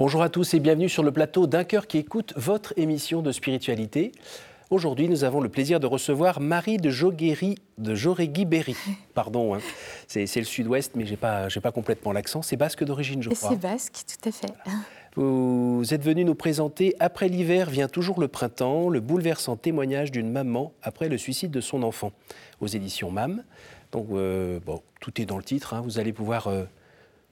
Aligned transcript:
Bonjour 0.00 0.22
à 0.22 0.30
tous 0.30 0.54
et 0.54 0.60
bienvenue 0.60 0.88
sur 0.88 1.02
le 1.02 1.12
plateau 1.12 1.46
d'un 1.46 1.62
cœur 1.62 1.86
qui 1.86 1.98
écoute 1.98 2.32
votre 2.34 2.72
émission 2.78 3.20
de 3.20 3.32
spiritualité. 3.32 4.12
Aujourd'hui, 4.70 5.10
nous 5.10 5.24
avons 5.24 5.42
le 5.42 5.50
plaisir 5.50 5.78
de 5.78 5.86
recevoir 5.86 6.40
Marie 6.40 6.78
de 6.78 6.88
Joguéry, 6.88 7.56
de 7.76 7.94
Jorégui-Berry. 7.94 8.76
Pardon, 9.14 9.54
hein. 9.54 9.58
c'est, 10.08 10.24
le 10.34 10.44
sud-ouest, 10.44 10.92
mais 10.94 11.04
je 11.04 11.10
n'ai 11.10 11.16
pas, 11.18 11.48
pas 11.62 11.70
complètement 11.70 12.12
l'accent. 12.12 12.40
C'est 12.40 12.56
basque 12.56 12.82
d'origine, 12.82 13.22
je 13.22 13.28
crois. 13.28 13.50
C'est 13.50 13.60
basque, 13.60 13.92
tout 14.06 14.30
à 14.30 14.32
fait. 14.32 14.54
Vous 15.16 15.84
êtes 15.92 16.02
venu 16.02 16.24
nous 16.24 16.34
présenter 16.34 16.96
Après 16.98 17.28
l'hiver 17.28 17.68
vient 17.68 17.88
toujours 17.88 18.20
le 18.20 18.28
printemps, 18.28 18.88
le 18.88 19.00
bouleversant 19.00 19.56
témoignage 19.56 20.10
d'une 20.10 20.30
maman 20.30 20.72
après 20.82 21.10
le 21.10 21.18
suicide 21.18 21.50
de 21.50 21.60
son 21.60 21.82
enfant, 21.82 22.12
aux 22.62 22.68
éditions 22.68 23.10
MAM. 23.10 23.44
Donc, 23.92 24.06
euh, 24.12 24.60
bon, 24.64 24.80
tout 25.02 25.20
est 25.20 25.26
dans 25.26 25.36
le 25.36 25.44
titre. 25.44 25.74
Hein. 25.74 25.82
Vous 25.84 25.98
allez 25.98 26.14
pouvoir 26.14 26.46
euh, 26.46 26.64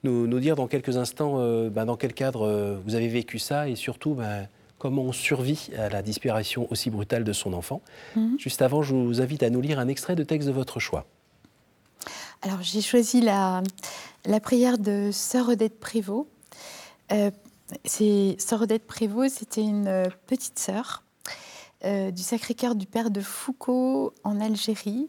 nous, 0.03 0.39
dire 0.39 0.55
dans 0.55 0.67
quelques 0.67 0.97
instants 0.97 1.35
euh, 1.37 1.69
ben, 1.69 1.85
dans 1.85 1.97
quel 1.97 2.13
cadre 2.13 2.43
euh, 2.43 2.77
vous 2.85 2.95
avez 2.95 3.07
vécu 3.07 3.39
ça 3.39 3.67
et 3.67 3.75
surtout 3.75 4.13
ben, 4.13 4.47
comment 4.77 5.03
on 5.03 5.11
survit 5.11 5.69
à 5.77 5.89
la 5.89 6.01
disparition 6.01 6.67
aussi 6.71 6.89
brutale 6.89 7.23
de 7.23 7.33
son 7.33 7.53
enfant. 7.53 7.81
Mhm. 8.15 8.39
Juste 8.39 8.61
avant, 8.61 8.81
je 8.81 8.95
vous 8.95 9.21
invite 9.21 9.43
à 9.43 9.49
nous 9.49 9.61
lire 9.61 9.79
un 9.79 9.87
extrait 9.87 10.15
de 10.15 10.23
texte 10.23 10.47
de 10.47 10.53
votre 10.53 10.79
choix. 10.79 11.05
Alors 12.41 12.61
j'ai 12.61 12.81
choisi 12.81 13.19
la, 13.19 13.61
la 14.25 14.39
prière 14.39 14.77
de 14.77 15.09
Sœur 15.11 15.49
Odette 15.49 15.79
Prévost. 15.79 16.27
Euh, 17.11 17.31
Sœur 17.85 18.61
Odette 18.61 18.87
Prévost, 18.87 19.37
c'était 19.39 19.61
une 19.61 20.09
petite 20.27 20.57
sœur 20.57 21.03
euh, 21.85 22.11
du 22.11 22.23
Sacré-Cœur 22.23 22.75
du 22.75 22.85
Père 22.85 23.09
de 23.09 23.21
Foucault 23.21 24.13
en 24.25 24.41
Algérie 24.41 25.07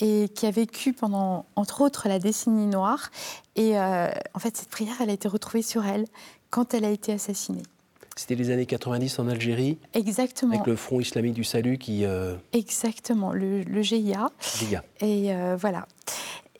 et 0.00 0.28
qui 0.28 0.44
a 0.46 0.50
vécu 0.50 0.92
pendant, 0.92 1.46
entre 1.56 1.80
autres, 1.80 2.08
la 2.08 2.18
décennie 2.18 2.66
noire. 2.66 3.10
Et 3.56 3.78
euh, 3.78 4.10
en 4.34 4.38
fait, 4.38 4.54
cette 4.56 4.68
prière, 4.68 4.96
elle 5.00 5.08
a 5.08 5.14
été 5.14 5.28
retrouvée 5.28 5.62
sur 5.62 5.86
elle 5.86 6.04
quand 6.50 6.74
elle 6.74 6.84
a 6.84 6.90
été 6.90 7.12
assassinée. 7.12 7.62
C'était 8.16 8.34
les 8.34 8.50
années 8.50 8.66
90 8.66 9.18
en 9.18 9.28
Algérie 9.28 9.78
Exactement. 9.94 10.52
Avec 10.52 10.66
le 10.66 10.76
Front 10.76 11.00
islamique 11.00 11.32
du 11.32 11.44
salut 11.44 11.78
qui... 11.78 12.04
Euh, 12.04 12.36
Exactement, 12.52 13.32
le, 13.32 13.62
le 13.62 13.82
GIA. 13.82 14.30
GIA. 14.58 14.84
Et 15.00 15.32
voilà. 15.56 15.86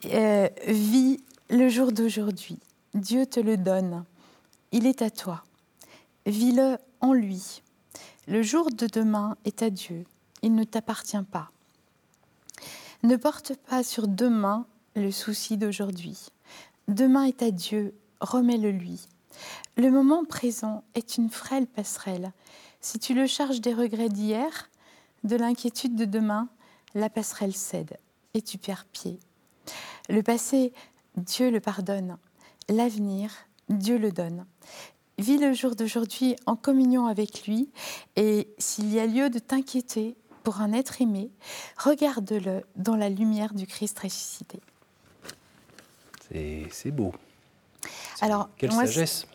vis 0.02 1.20
le 1.50 1.68
jour 1.68 1.92
d'aujourd'hui. 1.92 2.58
Dieu 2.94 3.26
te 3.26 3.40
le 3.40 3.58
donne. 3.58 4.04
Il 4.72 4.86
est 4.86 5.02
à 5.02 5.10
toi. 5.10 5.44
Vis-le 6.24 6.78
en 7.00 7.12
lui. 7.12 7.62
Le 8.30 8.42
jour 8.42 8.70
de 8.70 8.86
demain 8.86 9.36
est 9.44 9.60
à 9.60 9.70
Dieu, 9.70 10.04
il 10.42 10.54
ne 10.54 10.62
t'appartient 10.62 11.20
pas. 11.32 11.50
Ne 13.02 13.16
porte 13.16 13.56
pas 13.68 13.82
sur 13.82 14.06
demain 14.06 14.66
le 14.94 15.10
souci 15.10 15.56
d'aujourd'hui. 15.56 16.28
Demain 16.86 17.24
est 17.24 17.42
à 17.42 17.50
Dieu, 17.50 17.92
remets-le 18.20 18.70
lui. 18.70 19.08
Le 19.76 19.90
moment 19.90 20.24
présent 20.24 20.84
est 20.94 21.16
une 21.16 21.28
frêle 21.28 21.66
passerelle. 21.66 22.30
Si 22.80 23.00
tu 23.00 23.14
le 23.14 23.26
charges 23.26 23.60
des 23.60 23.74
regrets 23.74 24.08
d'hier, 24.08 24.70
de 25.24 25.34
l'inquiétude 25.34 25.96
de 25.96 26.04
demain, 26.04 26.48
la 26.94 27.10
passerelle 27.10 27.56
cède 27.56 27.98
et 28.34 28.42
tu 28.42 28.58
perds 28.58 28.86
pied. 28.92 29.18
Le 30.08 30.22
passé, 30.22 30.72
Dieu 31.16 31.50
le 31.50 31.58
pardonne. 31.58 32.16
L'avenir, 32.68 33.32
Dieu 33.68 33.98
le 33.98 34.12
donne. 34.12 34.46
Vis 35.20 35.36
le 35.36 35.52
jour 35.52 35.76
d'aujourd'hui 35.76 36.34
en 36.46 36.56
communion 36.56 37.06
avec 37.06 37.46
lui 37.46 37.68
et 38.16 38.48
s'il 38.56 38.90
y 38.90 38.98
a 38.98 39.06
lieu 39.06 39.28
de 39.28 39.38
t'inquiéter 39.38 40.16
pour 40.42 40.62
un 40.62 40.72
être 40.72 41.02
aimé, 41.02 41.30
regarde-le 41.76 42.62
dans 42.76 42.96
la 42.96 43.10
lumière 43.10 43.52
du 43.52 43.66
Christ 43.66 43.98
ressuscité. 43.98 44.60
C'est 46.70 46.90
beau. 46.90 47.12
Alors, 48.22 48.48
quelle 48.56 48.72
sagesse. 48.72 49.26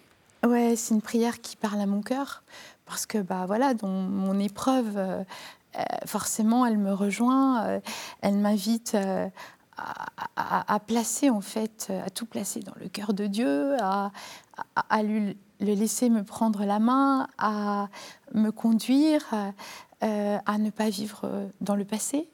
Ouais, 0.43 0.75
c'est 0.75 0.95
une 0.95 1.01
prière 1.01 1.41
qui 1.41 1.55
parle 1.55 1.79
à 1.81 1.85
mon 1.85 2.01
cœur 2.01 2.43
parce 2.85 3.05
que 3.05 3.19
bah 3.19 3.45
voilà, 3.45 3.73
dans 3.75 3.87
mon 3.87 4.39
épreuve, 4.39 4.97
euh, 4.97 5.23
euh, 5.77 5.83
forcément, 6.05 6.65
elle 6.65 6.77
me 6.77 6.93
rejoint, 6.93 7.63
euh, 7.65 7.79
elle 8.21 8.37
m'invite 8.37 8.97
à, 9.77 10.79
placer 10.87 11.29
en 11.29 11.41
fait, 11.41 11.91
à 12.05 12.09
tout 12.09 12.25
placer 12.25 12.61
dans 12.61 12.75
le 12.79 12.87
cœur 12.87 13.13
de 13.13 13.27
Dieu, 13.27 13.75
à, 13.81 14.11
à 14.89 15.03
lui 15.03 15.37
le 15.59 15.73
laisser 15.73 16.09
me 16.09 16.23
prendre 16.23 16.65
la 16.65 16.79
main, 16.79 17.27
à 17.37 17.89
me 18.33 18.51
conduire, 18.51 19.23
euh, 20.03 20.37
à 20.45 20.57
ne 20.57 20.69
pas 20.69 20.89
vivre 20.89 21.49
dans 21.61 21.75
le 21.75 21.85
passé, 21.85 22.29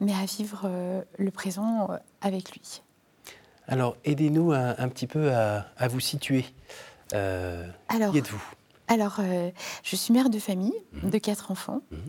mais 0.00 0.12
à 0.12 0.26
vivre 0.26 0.62
euh, 0.64 1.02
le 1.18 1.30
présent 1.30 1.90
euh, 1.90 1.96
avec 2.20 2.52
lui. 2.52 2.82
Alors, 3.66 3.96
aidez-nous 4.04 4.52
un, 4.52 4.88
petit 4.88 5.06
peu 5.06 5.32
à, 5.32 5.88
vous 5.88 6.00
situer. 6.00 6.44
alors, 7.12 8.12
qui 8.12 8.18
êtes-vous? 8.18 8.42
Alors, 8.88 9.20
je 9.84 9.96
suis 9.96 10.12
mère 10.12 10.28
de 10.28 10.40
famille 10.40 10.74
mhm. 10.92 11.10
de 11.10 11.18
quatre 11.18 11.52
enfants. 11.52 11.80
Mhm. 11.92 12.00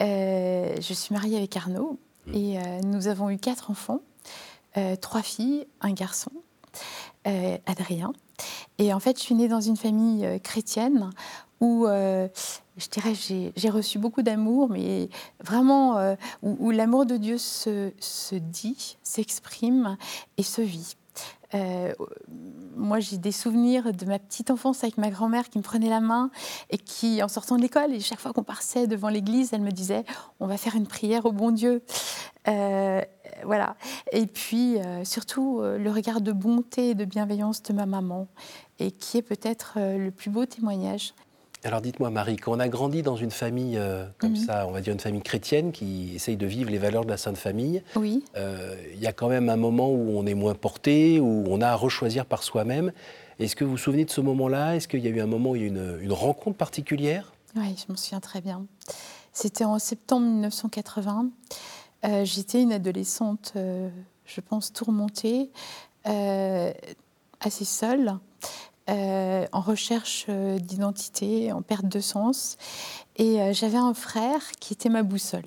je 0.00 0.92
suis 0.94 1.14
mariée 1.14 1.36
avec 1.36 1.54
Arnaud 1.54 1.98
mhm. 2.26 2.34
et 2.34 2.58
nous 2.82 3.08
avons 3.08 3.28
eu 3.28 3.36
quatre 3.36 3.70
enfants, 3.70 4.00
trois 5.02 5.22
filles, 5.22 5.66
un 5.82 5.92
garçon, 5.92 6.32
Adrien. 7.66 8.12
Et 8.78 8.92
en 8.92 9.00
fait, 9.00 9.18
je 9.18 9.22
suis 9.22 9.34
née 9.34 9.48
dans 9.48 9.60
une 9.60 9.76
famille 9.76 10.24
euh, 10.26 10.38
chrétienne 10.38 11.10
où, 11.60 11.86
euh, 11.86 12.28
je 12.76 12.88
dirais, 12.88 13.14
j'ai 13.14 13.70
reçu 13.70 13.98
beaucoup 13.98 14.22
d'amour, 14.22 14.68
mais 14.68 15.08
vraiment 15.42 15.96
euh, 15.96 16.14
où, 16.42 16.70
l'amour 16.70 17.06
de 17.06 17.16
Dieu 17.16 17.38
se, 17.38 18.34
dit, 18.34 18.98
s'exprime 19.02 19.96
et 20.36 20.42
se 20.42 20.60
vit. 20.60 20.96
moi, 22.76 23.00
j'ai 23.00 23.16
des 23.16 23.32
souvenirs 23.32 23.94
de 23.94 24.04
ma 24.04 24.18
petite 24.18 24.50
enfance 24.50 24.84
avec 24.84 24.98
ma 24.98 25.08
grand-mère 25.08 25.48
qui 25.48 25.56
me 25.56 25.62
prenait 25.62 25.88
la 25.88 26.00
main 26.00 26.30
et 26.68 26.76
qui, 26.76 27.22
en 27.22 27.28
sortant 27.28 27.56
de 27.56 27.62
l'école, 27.62 27.94
et 27.94 28.00
chaque 28.00 28.20
fois 28.20 28.34
qu'on 28.34 28.42
passait 28.42 28.86
devant 28.86 29.08
l'église, 29.08 29.54
elle 29.54 29.62
me 29.62 29.72
disait 29.72 30.04
On 30.38 30.46
va 30.46 30.58
faire 30.58 30.76
une 30.76 30.86
prière 30.86 31.24
au 31.24 31.32
bon 31.32 31.52
Dieu. 31.52 31.82
Voilà. 33.44 33.76
Et 34.12 34.26
puis, 34.26 34.78
surtout, 35.04 35.60
le 35.62 35.90
regard 35.90 36.20
de 36.20 36.32
bonté 36.32 36.90
et 36.90 36.94
de 36.94 37.04
bienveillance 37.04 37.62
de 37.62 37.72
ma 37.72 37.86
maman 37.86 38.28
et 38.78 38.90
qui 38.90 39.18
est 39.18 39.22
peut-être 39.22 39.74
euh, 39.76 39.98
le 39.98 40.10
plus 40.10 40.30
beau 40.30 40.46
témoignage. 40.46 41.14
Alors 41.64 41.80
dites-moi 41.80 42.10
Marie, 42.10 42.36
quand 42.36 42.52
on 42.52 42.60
a 42.60 42.68
grandi 42.68 43.02
dans 43.02 43.16
une 43.16 43.30
famille 43.30 43.76
euh, 43.76 44.06
comme 44.18 44.30
mhm. 44.30 44.36
ça, 44.36 44.66
on 44.68 44.72
va 44.72 44.80
dire 44.80 44.92
une 44.92 45.00
famille 45.00 45.22
chrétienne 45.22 45.72
qui 45.72 46.14
essaye 46.14 46.36
de 46.36 46.46
vivre 46.46 46.70
les 46.70 46.78
valeurs 46.78 47.04
de 47.04 47.10
la 47.10 47.16
Sainte 47.16 47.38
Famille, 47.38 47.82
oui. 47.96 48.22
Euh, 48.36 48.76
il 48.94 49.00
y 49.00 49.06
a 49.06 49.12
quand 49.12 49.28
même 49.28 49.48
un 49.48 49.56
moment 49.56 49.90
où 49.90 50.16
on 50.16 50.26
est 50.26 50.34
moins 50.34 50.54
porté, 50.54 51.18
où 51.18 51.44
on 51.48 51.60
a 51.60 51.68
à 51.68 51.74
rechoisir 51.74 52.26
par 52.26 52.42
soi-même. 52.42 52.92
Est-ce 53.40 53.56
que 53.56 53.64
vous 53.64 53.72
vous 53.72 53.78
souvenez 53.78 54.04
de 54.04 54.10
ce 54.10 54.20
moment-là? 54.20 54.76
Est-ce 54.76 54.86
qu'il 54.86 55.00
y 55.00 55.08
a 55.08 55.10
eu 55.10 55.20
un 55.20 55.26
moment 55.26 55.50
où 55.50 55.56
il 55.56 55.62
y 55.62 55.64
a 55.64 55.68
eu 55.68 56.02
une, 56.02 56.12
rencontre 56.12 56.56
particulière? 56.56 57.32
Oui, 57.56 57.74
je 57.76 57.90
m'en 57.92 57.96
souviens 57.96 58.20
très 58.20 58.40
bien. 58.40 58.64
C'était 59.32 59.64
en 59.64 59.78
septembre 59.78 60.26
1980. 60.26 61.30
J'étais 62.22 62.62
une 62.62 62.72
adolescente, 62.72 63.52
je 63.54 64.40
pense, 64.40 64.72
tourmentée, 64.72 65.50
assez 66.04 67.64
seule. 67.64 68.18
Euh, 68.88 69.46
en 69.50 69.62
recherche 69.62 70.26
euh, 70.28 70.60
d'identité, 70.60 71.50
en 71.50 71.60
perte 71.60 71.86
de 71.86 71.98
sens. 71.98 72.56
Et 73.16 73.42
euh, 73.42 73.52
j'avais 73.52 73.78
un 73.78 73.94
frère 73.94 74.52
qui 74.60 74.74
était 74.74 74.88
ma 74.88 75.02
boussole. 75.02 75.42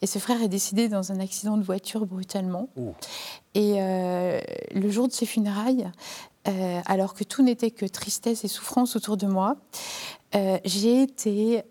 Et 0.00 0.08
ce 0.08 0.18
frère 0.18 0.42
est 0.42 0.48
décédé 0.48 0.88
dans 0.88 1.12
un 1.12 1.20
accident 1.20 1.56
de 1.56 1.62
voiture 1.62 2.06
brutalement. 2.06 2.68
Et 3.54 3.74
le 3.78 4.90
jour 4.90 5.06
de 5.06 5.12
ses 5.12 5.24
funérailles, 5.24 5.88
alors 6.86 7.14
que 7.14 7.22
tout 7.22 7.44
n'était 7.44 7.70
que 7.70 7.86
tristesse 7.86 8.44
et 8.44 8.48
souffrance 8.48 8.96
autour 8.96 9.16
de 9.16 9.28
moi, 9.28 9.54
j'ai 10.64 11.02
été 11.02 11.62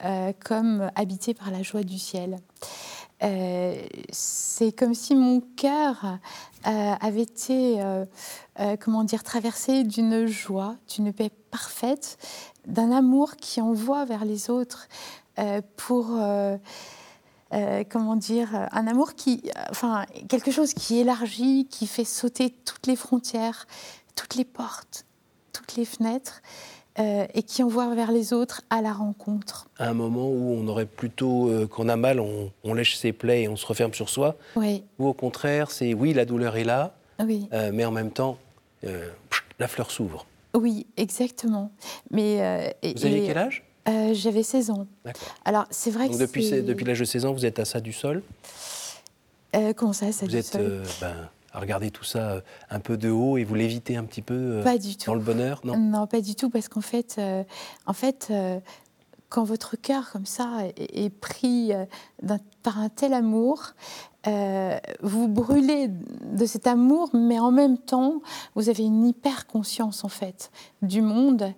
comme 0.46 0.90
habitée 0.96 1.34
par 1.34 1.52
la 1.52 1.64
joie 1.64 1.84
du 1.84 2.00
ciel. 2.00 2.38
C'est 3.22 4.72
comme 4.76 4.94
si 4.94 5.16
mon 5.16 5.42
cœur 5.56 6.20
avait 6.64 7.22
été 7.22 7.80
euh, 8.62 8.76
comment 8.80 9.04
dire, 9.04 9.24
traversée 9.24 9.84
d'une 9.84 10.28
joie, 10.28 10.76
d'une 10.94 11.12
paix 11.12 11.32
parfaite, 11.50 12.18
d'un 12.68 12.92
amour 12.92 13.38
qui 13.38 13.60
envoie 13.60 14.06
vers 14.06 14.24
les 14.24 14.52
autres 14.52 14.88
euh, 15.40 15.62
pour, 15.78 16.10
euh, 16.12 16.58
comment 17.90 18.16
dire, 18.16 18.68
un 18.72 18.88
amour 18.88 19.16
qui, 19.16 19.50
enfin, 19.70 20.06
quelque 20.30 20.52
chose 20.52 20.74
qui 20.74 21.00
élargit, 21.00 21.66
qui 21.70 21.88
fait 21.88 22.04
sauter 22.04 22.52
toutes 22.52 22.86
les 22.86 22.96
frontières, 22.96 23.68
toutes 24.16 24.36
les 24.36 24.46
portes, 24.46 25.06
toutes 25.54 25.76
les 25.76 25.86
fenêtres. 25.86 26.42
Et 27.34 27.44
qui 27.44 27.64
envoie 27.64 27.94
vers 27.96 28.12
les 28.12 28.34
autres 28.34 28.62
à 28.70 28.82
la 28.82 28.94
rencontre. 28.94 29.68
À 29.78 29.90
un 29.90 29.94
moment 29.94 30.28
où 30.28 30.56
on 30.58 30.68
aurait 30.68 30.86
plutôt, 30.86 31.52
qu'on 31.70 31.90
a 31.90 31.96
mal, 31.96 32.20
on, 32.20 32.74
lèche 32.74 32.96
ses 32.96 33.12
plaies 33.12 33.44
et 33.44 33.48
on 33.48 33.56
se 33.56 33.66
referme 33.66 33.94
sur 33.94 34.10
soi. 34.10 34.36
Oui. 34.56 34.84
Ou 35.00 35.08
au 35.08 35.14
contraire, 35.14 35.72
c'est 35.72 35.94
oui, 35.94 36.14
la 36.14 36.26
douleur 36.26 36.58
est 36.58 36.64
là, 36.64 36.94
oui. 37.20 37.48
mais 37.74 37.86
en 37.86 37.92
même 37.92 38.12
temps, 38.12 38.38
euh, 38.84 39.10
la 39.60 39.68
fleur 39.68 39.92
s'ouvre. 39.92 40.26
Oui, 40.56 40.88
exactement. 40.98 41.72
Mais, 42.10 42.42
euh, 42.42 42.70
vous 42.96 43.06
aviez 43.06 43.28
quel 43.28 43.38
âge? 43.38 43.64
euh, 43.88 44.14
J'avais 44.14 44.44
16 44.44 44.72
ans. 44.72 44.88
Alors, 45.46 45.66
c'est 45.70 45.92
vrai 45.92 46.10
Donc 46.10 46.20
depuis, 46.20 46.50
depuis 46.64 46.86
l'âge 46.86 47.00
de 47.00 47.06
16 47.06 47.26
ans, 47.26 47.34
vous 47.34 47.46
êtes 47.46 47.60
à 47.60 47.66
ça 47.66 47.80
du 47.80 47.94
sol? 47.94 48.24
Comment 49.76 49.94
ça, 49.94 50.12
ça 50.12 50.26
Vous 50.26 50.36
êtes 50.36 50.58
ben, 51.00 51.16
à 51.54 51.60
regarder 51.60 51.92
tout 51.92 52.04
ça 52.04 52.32
euh, 52.32 52.42
un 52.70 52.80
peu 52.80 52.98
de 52.98 53.10
haut 53.10 53.38
et 53.38 53.44
vous 53.44 53.56
l'évitez 53.56 53.98
un 53.98 54.04
petit 54.04 54.22
peu 54.22 54.34
euh, 54.34 54.64
Pas 54.64 54.78
du 54.78 54.96
tout. 54.96 55.06
dans 55.06 55.16
le 55.16 55.22
bonheur 55.22 55.62
Non, 55.64 55.78
Non, 55.78 56.08
pas 56.08 56.22
du 56.22 56.36
tout, 56.36 56.50
parce 56.50 56.68
qu'en 56.68 56.82
fait, 56.82 57.16
euh, 57.18 57.44
en 57.86 57.94
fait 57.94 58.32
quand 59.30 59.46
votre 59.46 59.78
cœur 59.78 60.12
comme 60.12 60.26
ça 60.26 60.58
est, 60.76 61.10
pris 61.10 61.72
par 62.64 62.80
un 62.80 62.90
tel 62.90 63.14
amour, 63.14 63.74
euh, 64.28 64.78
vous 65.02 65.28
brûlez 65.28 65.88
de 65.88 66.46
cet 66.46 66.68
amour, 66.68 67.10
mais 67.14 67.40
en 67.40 67.52
même 67.52 67.78
temps, 67.78 68.22
vous 68.56 68.70
avez 68.70 68.84
une 68.84 69.06
hyper 69.06 69.48
conscience 69.48 70.04
en 70.04 70.10
fait 70.10 70.52
du 70.82 71.02
monde, 71.02 71.54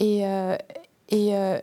et, 0.00 0.26
euh, 0.26 0.56
et 1.10 1.36
euh, 1.36 1.58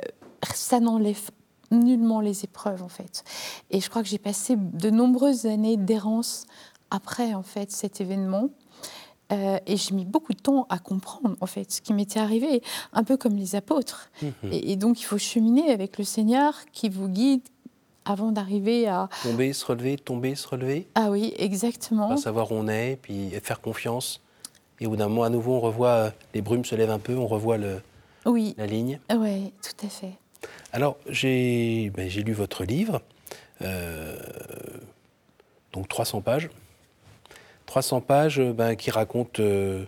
ça 0.53 0.79
n'enlève 0.79 1.29
nullement 1.71 2.21
les 2.21 2.45
épreuves 2.45 2.83
en 2.83 2.87
fait. 2.87 3.23
Et 3.69 3.81
je 3.81 3.89
crois 3.89 4.01
que 4.01 4.07
j'ai 4.07 4.19
passé 4.19 4.55
de 4.55 4.89
nombreuses 4.89 5.45
années 5.45 5.77
d'errance 5.77 6.45
après 6.91 7.33
en 7.33 7.43
fait 7.43 7.71
cet 7.71 8.01
événement. 8.01 8.49
Euh, 9.31 9.57
et 9.65 9.75
j'ai 9.75 9.95
mis 9.95 10.05
beaucoup 10.05 10.33
de 10.33 10.39
temps 10.39 10.67
à 10.69 10.77
comprendre 10.77 11.35
en 11.41 11.47
fait 11.47 11.71
ce 11.71 11.81
qui 11.81 11.93
m'était 11.93 12.19
arrivé, 12.19 12.61
un 12.93 13.03
peu 13.03 13.17
comme 13.17 13.35
les 13.35 13.55
apôtres. 13.55 14.11
Mhm. 14.21 14.31
Et, 14.51 14.71
et 14.71 14.75
donc 14.75 15.01
il 15.01 15.03
faut 15.03 15.17
cheminer 15.17 15.71
avec 15.71 15.97
le 15.97 16.03
Seigneur 16.03 16.53
qui 16.71 16.89
vous 16.89 17.07
guide 17.09 17.41
avant 18.07 18.31
d'arriver 18.31 18.87
à... 18.87 19.09
Tomber, 19.23 19.51
se 19.53 19.65
relever, 19.65 19.97
tomber, 19.97 20.35
se 20.35 20.47
relever, 20.47 20.87
Ah 20.93 21.09
oui, 21.09 21.33
exactement. 21.37 22.09
pas 22.09 22.17
savoir 22.17 22.51
où 22.51 22.55
on 22.55 22.67
est, 22.67 22.99
puis 23.01 23.31
faire 23.41 23.61
confiance. 23.61 24.21
Et 24.79 24.85
au 24.85 24.91
bout 24.91 24.95
d'un 24.97 25.07
moment, 25.07 25.23
à 25.23 25.29
nouveau, 25.29 25.53
on 25.55 25.59
revoit, 25.59 25.89
euh, 25.89 26.09
les 26.35 26.43
brumes 26.43 26.63
se 26.65 26.75
lèvent 26.75 26.91
un 26.91 26.99
peu, 26.99 27.15
on 27.15 27.25
revoit 27.25 27.57
le- 27.57 27.81
Oui, 28.27 28.53
la 28.59 28.67
ligne. 28.67 28.99
oui, 29.17 29.51
tout 29.63 29.85
à 29.87 29.89
fait. 29.89 30.11
Alors, 30.71 30.97
j'ai 31.09 31.89
ben, 31.95 32.07
lu 32.07 32.33
votre 32.33 32.63
livre, 32.63 33.01
euh, 33.63 34.15
donc 35.73 35.87
300 35.87 36.21
pages. 36.21 36.49
300 37.65 38.01
pages 38.01 38.39
euh, 38.39 38.53
ben, 38.53 38.75
qui 38.75 38.91
racontent, 38.91 39.41
euh, 39.41 39.85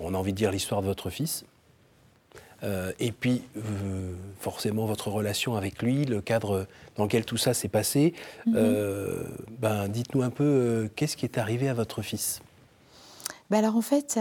on 0.00 0.14
a 0.14 0.18
envie 0.18 0.32
de 0.32 0.36
dire, 0.36 0.50
l'histoire 0.50 0.82
de 0.82 0.86
votre 0.86 1.10
fils. 1.10 1.44
Euh, 2.64 2.92
et 3.00 3.12
puis, 3.12 3.42
euh, 3.56 4.14
forcément, 4.38 4.86
votre 4.86 5.08
relation 5.08 5.56
avec 5.56 5.82
lui, 5.82 6.04
le 6.04 6.20
cadre 6.20 6.66
dans 6.96 7.04
lequel 7.04 7.24
tout 7.24 7.36
ça 7.36 7.54
s'est 7.54 7.68
passé. 7.68 8.14
Euh, 8.54 9.24
ben, 9.58 9.88
Dites-nous 9.88 10.22
un 10.22 10.30
peu, 10.30 10.88
qu'est-ce 10.94 11.16
qui 11.16 11.24
est 11.24 11.38
arrivé 11.38 11.68
à 11.68 11.74
votre 11.74 12.02
fils? 12.02 12.40
Bah 13.50 13.58
alors 13.58 13.76
en 13.76 13.82
fait, 13.82 14.18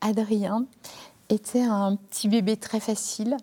Adrien 0.00 0.64
était 1.28 1.62
un 1.62 1.96
petit 1.96 2.28
bébé 2.28 2.56
très 2.56 2.80
facile, 2.80 3.36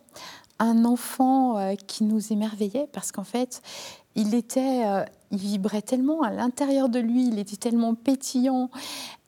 un 0.57 0.83
enfant 0.83 1.75
qui 1.85 2.05
nous 2.05 2.33
émerveillait 2.33 2.87
parce 2.91 3.11
qu'en 3.11 3.23
fait, 3.23 3.61
il 4.15 4.33
était, 4.33 4.83
il 5.31 5.37
vibrait 5.37 5.81
tellement 5.81 6.21
à 6.21 6.31
l'intérieur 6.31 6.89
de 6.89 6.99
lui, 6.99 7.27
il 7.27 7.39
était 7.39 7.55
tellement 7.55 7.95
pétillant 7.95 8.69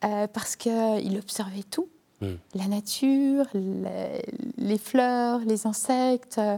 euh, 0.04 0.28
parce 0.28 0.56
qu'il 0.56 1.18
observait 1.18 1.64
tout. 1.64 1.88
Mm. 2.22 2.28
La 2.56 2.68
nature, 2.68 3.46
les, 3.54 4.22
les 4.58 4.78
fleurs, 4.78 5.40
les 5.40 5.66
insectes. 5.66 6.38
euh, 6.40 6.58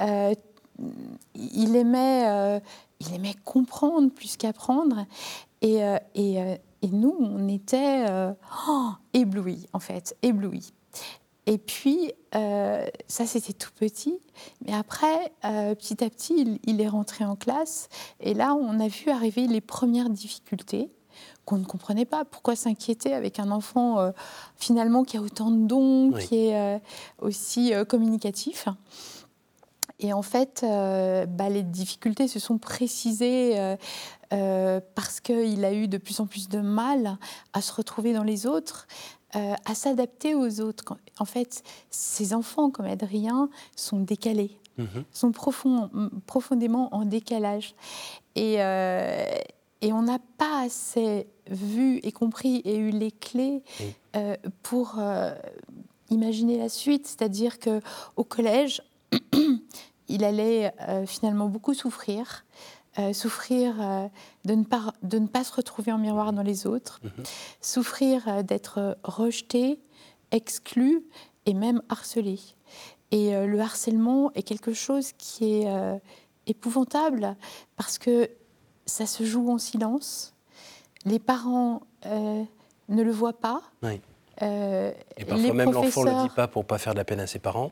euh, 0.00 0.34
il, 1.34 1.76
aimait, 1.76 2.60
il 3.00 3.14
aimait 3.14 3.36
comprendre 3.44 4.10
plus 4.10 4.36
qu'apprendre. 4.36 5.06
Et, 5.62 5.80
et, 6.16 6.36
et 6.82 6.88
nous, 6.88 7.16
on 7.20 7.46
était 7.46 8.06
oh, 8.68 8.90
éblouis, 9.12 9.68
en 9.72 9.78
fait, 9.78 10.16
éblouis. 10.22 10.72
Et 11.46 11.58
puis, 11.58 12.12
euh, 12.34 12.86
ça, 13.06 13.26
c'était 13.26 13.52
tout 13.52 13.70
petit. 13.78 14.18
Mais 14.64 14.72
après, 14.72 15.32
euh, 15.44 15.74
petit 15.74 16.02
à 16.02 16.08
petit, 16.08 16.34
il, 16.38 16.58
il 16.64 16.80
est 16.80 16.88
rentré 16.88 17.24
en 17.24 17.36
classe. 17.36 17.88
Et 18.20 18.34
là, 18.34 18.54
on 18.54 18.80
a 18.80 18.88
vu 18.88 19.10
arriver 19.10 19.46
les 19.46 19.60
premières 19.60 20.08
difficultés 20.10 20.90
qu'on 21.44 21.58
ne 21.58 21.64
comprenait 21.64 22.06
pas. 22.06 22.24
Pourquoi 22.24 22.56
s'inquiéter 22.56 23.12
avec 23.12 23.38
un 23.38 23.50
enfant, 23.50 24.00
euh, 24.00 24.10
finalement, 24.56 25.04
qui 25.04 25.18
a 25.18 25.20
autant 25.20 25.50
de 25.50 25.66
dons, 25.66 26.12
Oui. 26.12 26.26
qui 26.26 26.36
est 26.46 26.80
aussi 27.18 27.72
communicatif? 27.88 28.66
Et 30.00 30.12
en 30.12 30.22
fait, 30.22 30.62
bah, 30.62 31.48
les 31.50 31.62
difficultés 31.62 32.26
se 32.26 32.40
sont 32.40 32.58
précisées 32.58 33.76
parce 34.30 35.20
qu'il 35.20 35.64
a 35.64 35.72
eu 35.72 35.86
de 35.86 35.98
plus 35.98 36.18
en 36.18 36.26
plus 36.26 36.48
de 36.48 36.58
mal 36.58 37.16
à 37.52 37.60
se 37.60 37.72
retrouver 37.72 38.12
dans 38.12 38.24
les 38.24 38.46
autres, 38.46 38.88
euh, 39.36 39.54
à 39.64 39.74
s'adapter 39.74 40.34
aux 40.34 40.60
autres. 40.60 40.96
En 41.18 41.24
fait, 41.24 41.62
ces 41.90 42.34
enfants 42.34 42.70
comme 42.70 42.86
Adrien 42.86 43.48
sont 43.76 44.00
décalés, 44.00 44.58
Mhm. 44.78 45.04
sont 45.12 45.30
profond- 45.30 45.90
profondément 46.26 46.94
en 46.94 47.04
décalage. 47.04 47.74
Et, 48.36 48.56
euh, 48.58 49.24
et 49.80 49.92
on 49.92 50.02
n'a 50.02 50.18
pas 50.38 50.62
assez 50.64 51.26
vu 51.50 51.98
et 52.02 52.10
compris 52.12 52.56
et 52.64 52.76
eu 52.76 52.90
les 52.90 53.10
clés 53.12 53.62
euh, 54.16 54.36
pour 54.62 54.98
imaginer 56.10 56.58
la 56.58 56.68
suite. 56.68 57.06
C'est-à-dire 57.06 57.58
que 57.58 57.80
au 58.16 58.24
collège, 58.24 58.82
il 60.08 60.24
allait 60.24 60.72
finalement 61.06 61.48
beaucoup 61.48 61.74
souffrir. 61.74 62.44
Euh, 62.98 63.12
souffrir 63.12 63.74
euh, 63.80 64.06
de, 64.44 64.54
ne 64.54 64.64
pas, 64.64 64.92
de 65.02 65.18
ne 65.18 65.26
pas 65.26 65.42
se 65.42 65.52
retrouver 65.52 65.90
en 65.92 65.98
miroir 65.98 66.32
dans 66.32 66.42
les 66.42 66.66
autres, 66.66 67.00
Mhm. 67.02 67.24
souffrir 67.60 68.28
euh, 68.28 68.42
d'être 68.42 68.96
rejeté, 69.02 69.80
exclu 70.30 71.04
et 71.46 71.54
même 71.54 71.82
harcelé. 71.88 72.38
Et 73.10 73.32
le 73.46 73.60
harcèlement 73.60 74.32
est 74.34 74.42
quelque 74.42 74.72
chose 74.72 75.12
qui 75.12 75.44
est 75.62 76.00
épouvantable 76.48 77.36
parce 77.76 77.98
que 77.98 78.28
ça 78.86 79.06
se 79.06 79.22
joue 79.24 79.50
en 79.52 79.58
silence. 79.58 80.34
Les 81.04 81.20
parents 81.20 81.82
ne 82.06 83.02
le 83.02 83.10
voient 83.12 83.38
pas. 83.38 83.62
Oui. 83.84 84.00
Et 84.40 84.94
les 85.18 85.24
parfois 85.26 85.52
même 85.52 85.70
l'enfant 85.70 86.02
ne 86.04 86.10
le 86.10 86.22
dit 86.28 86.34
pas 86.34 86.48
pour 86.48 86.64
pas 86.64 86.78
faire 86.78 86.94
de 86.94 86.98
la 86.98 87.04
peine 87.04 87.20
à 87.20 87.28
ses 87.28 87.38
parents. 87.38 87.70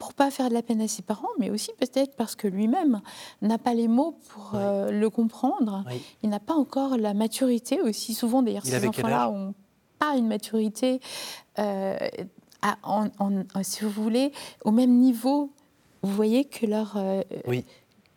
Pour 0.00 0.14
pas 0.14 0.30
faire 0.32 0.48
de 0.48 0.54
la 0.54 0.62
peine 0.62 0.80
à 0.80 0.88
ses 0.88 1.02
parents, 1.02 1.28
mais 1.38 1.50
aussi 1.50 1.70
peut-être 1.78 2.16
parce 2.16 2.34
que 2.34 2.48
lui-même 2.48 3.02
n'a 3.42 3.58
pas 3.58 3.74
les 3.74 3.86
mots 3.86 4.16
pour 4.30 4.50
Oui. 4.54 4.58
euh, 4.60 4.90
le 4.90 5.10
comprendre. 5.10 5.84
Oui. 5.86 6.00
Il 6.22 6.30
n'a 6.30 6.40
pas 6.40 6.54
encore 6.54 6.96
la 6.96 7.12
maturité 7.14 7.80
aussi. 7.82 8.14
Souvent, 8.14 8.42
d'ailleurs, 8.42 8.62
Il 8.64 8.70
ces 8.70 8.88
enfants-là 8.88 9.24
âge? 9.26 9.30
ont 9.30 9.54
pas 9.98 10.16
une 10.16 10.26
maturité, 10.26 11.00
euh, 11.58 11.98
à- 12.62 12.78
en- 12.82 13.08
en- 13.18 13.42
en- 13.54 13.62
si 13.62 13.84
vous 13.84 13.90
voulez, 13.90 14.32
au 14.64 14.70
même 14.70 14.98
niveau. 14.98 15.52
Vous 16.02 16.14
voyez 16.14 16.46
que 16.46 16.64
leur 16.64 16.94
euh, 16.96 17.20
Oui. 17.46 17.66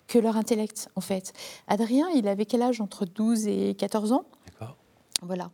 que 0.07 0.17
leur 0.19 0.37
intellect, 0.37 0.87
en 0.95 1.01
fait. 1.01 1.33
Adrien, 1.67 2.07
il 2.15 2.29
avait 2.29 2.45
quel 2.45 2.61
âge? 2.61 2.79
Entre 2.79 3.03
12 3.05 3.45
et 3.47 3.75
14 3.75 4.13
ans? 4.13 4.23
D'accord. 4.47 4.77
voilà. 5.21 5.51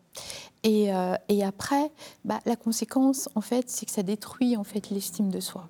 Et, 0.63 0.89
et 1.29 1.43
après, 1.43 1.89
bah, 2.25 2.39
la 2.45 2.55
conséquence, 2.55 3.29
en 3.33 3.41
fait, 3.41 3.69
c'est 3.69 3.85
que 3.87 3.91
ça 3.91 4.03
détruit 4.03 4.57
en 4.57 4.63
fait 4.65 4.89
l'estime 4.91 5.29
de 5.31 5.39
soi. 5.39 5.67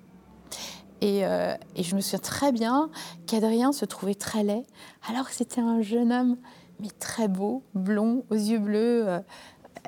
Et, 1.00 1.24
euh, 1.24 1.54
et 1.76 1.82
je 1.82 1.94
me 1.96 2.00
souviens 2.00 2.18
très 2.18 2.52
bien 2.52 2.90
qu'Adrien 3.26 3.72
se 3.72 3.84
trouvait 3.84 4.14
très 4.14 4.42
laid, 4.44 4.64
alors 5.08 5.28
que 5.28 5.34
c'était 5.34 5.60
un 5.60 5.80
jeune 5.80 6.12
homme, 6.12 6.36
mais 6.78 6.90
très 6.98 7.28
beau, 7.28 7.62
blond, 7.74 8.24
aux 8.30 8.34
yeux 8.34 8.58
bleus, 8.58 9.08
euh, 9.08 9.20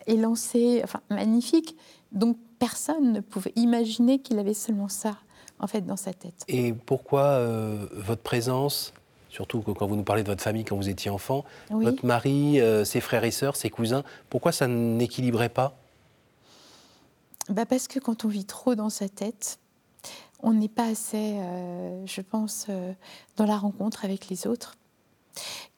élancé, 0.07 0.81
enfin 0.85 1.00
magnifique. 1.11 1.76
Donc 2.12 2.37
personne 2.59 3.12
ne 3.12 3.21
pouvait 3.21 3.52
imaginer 3.57 4.21
qu'il 4.21 4.38
avait 4.38 4.54
seulement 4.54 4.88
ça, 4.88 5.16
en 5.59 5.66
fait, 5.66 5.83
dans 5.83 5.97
sa 5.97 6.12
tête. 6.14 6.45
Et 6.49 6.73
pourquoi 6.73 7.25
euh, 7.25 7.87
votre 7.92 8.23
présence, 8.23 8.95
surtout 9.28 9.61
quand 9.61 9.87
vous 9.87 9.97
nous 9.97 10.04
parlez 10.04 10.23
de 10.23 10.28
votre 10.28 10.42
famille 10.42 10.64
quand 10.64 10.76
vous 10.76 10.88
étiez 10.88 11.11
enfant, 11.11 11.45
Oui. 11.71 11.85
votre 11.85 12.07
mari, 12.07 12.59
ses 12.85 13.00
frères 13.00 13.25
et 13.25 13.31
sœurs, 13.31 13.57
ses 13.57 13.71
cousins, 13.71 14.02
pourquoi 14.31 14.52
ça 14.52 14.66
n'équilibrait 14.66 15.49
pas? 15.50 15.76
Bah 17.49 17.66
parce 17.66 17.88
que 17.88 17.99
quand 17.99 18.25
on 18.25 18.28
vit 18.28 18.45
trop 18.45 18.75
dans 18.75 18.90
sa 18.90 19.09
tête, 19.09 19.59
on 20.42 20.52
n'est 20.52 20.68
pas 20.68 20.87
assez, 20.87 21.38
euh, 21.38 22.06
je 22.06 22.20
pense, 22.20 22.66
euh, 22.68 22.92
dans 23.37 23.46
la 23.46 23.56
rencontre 23.56 24.04
avec 24.04 24.28
les 24.28 24.46
autres. 24.46 24.76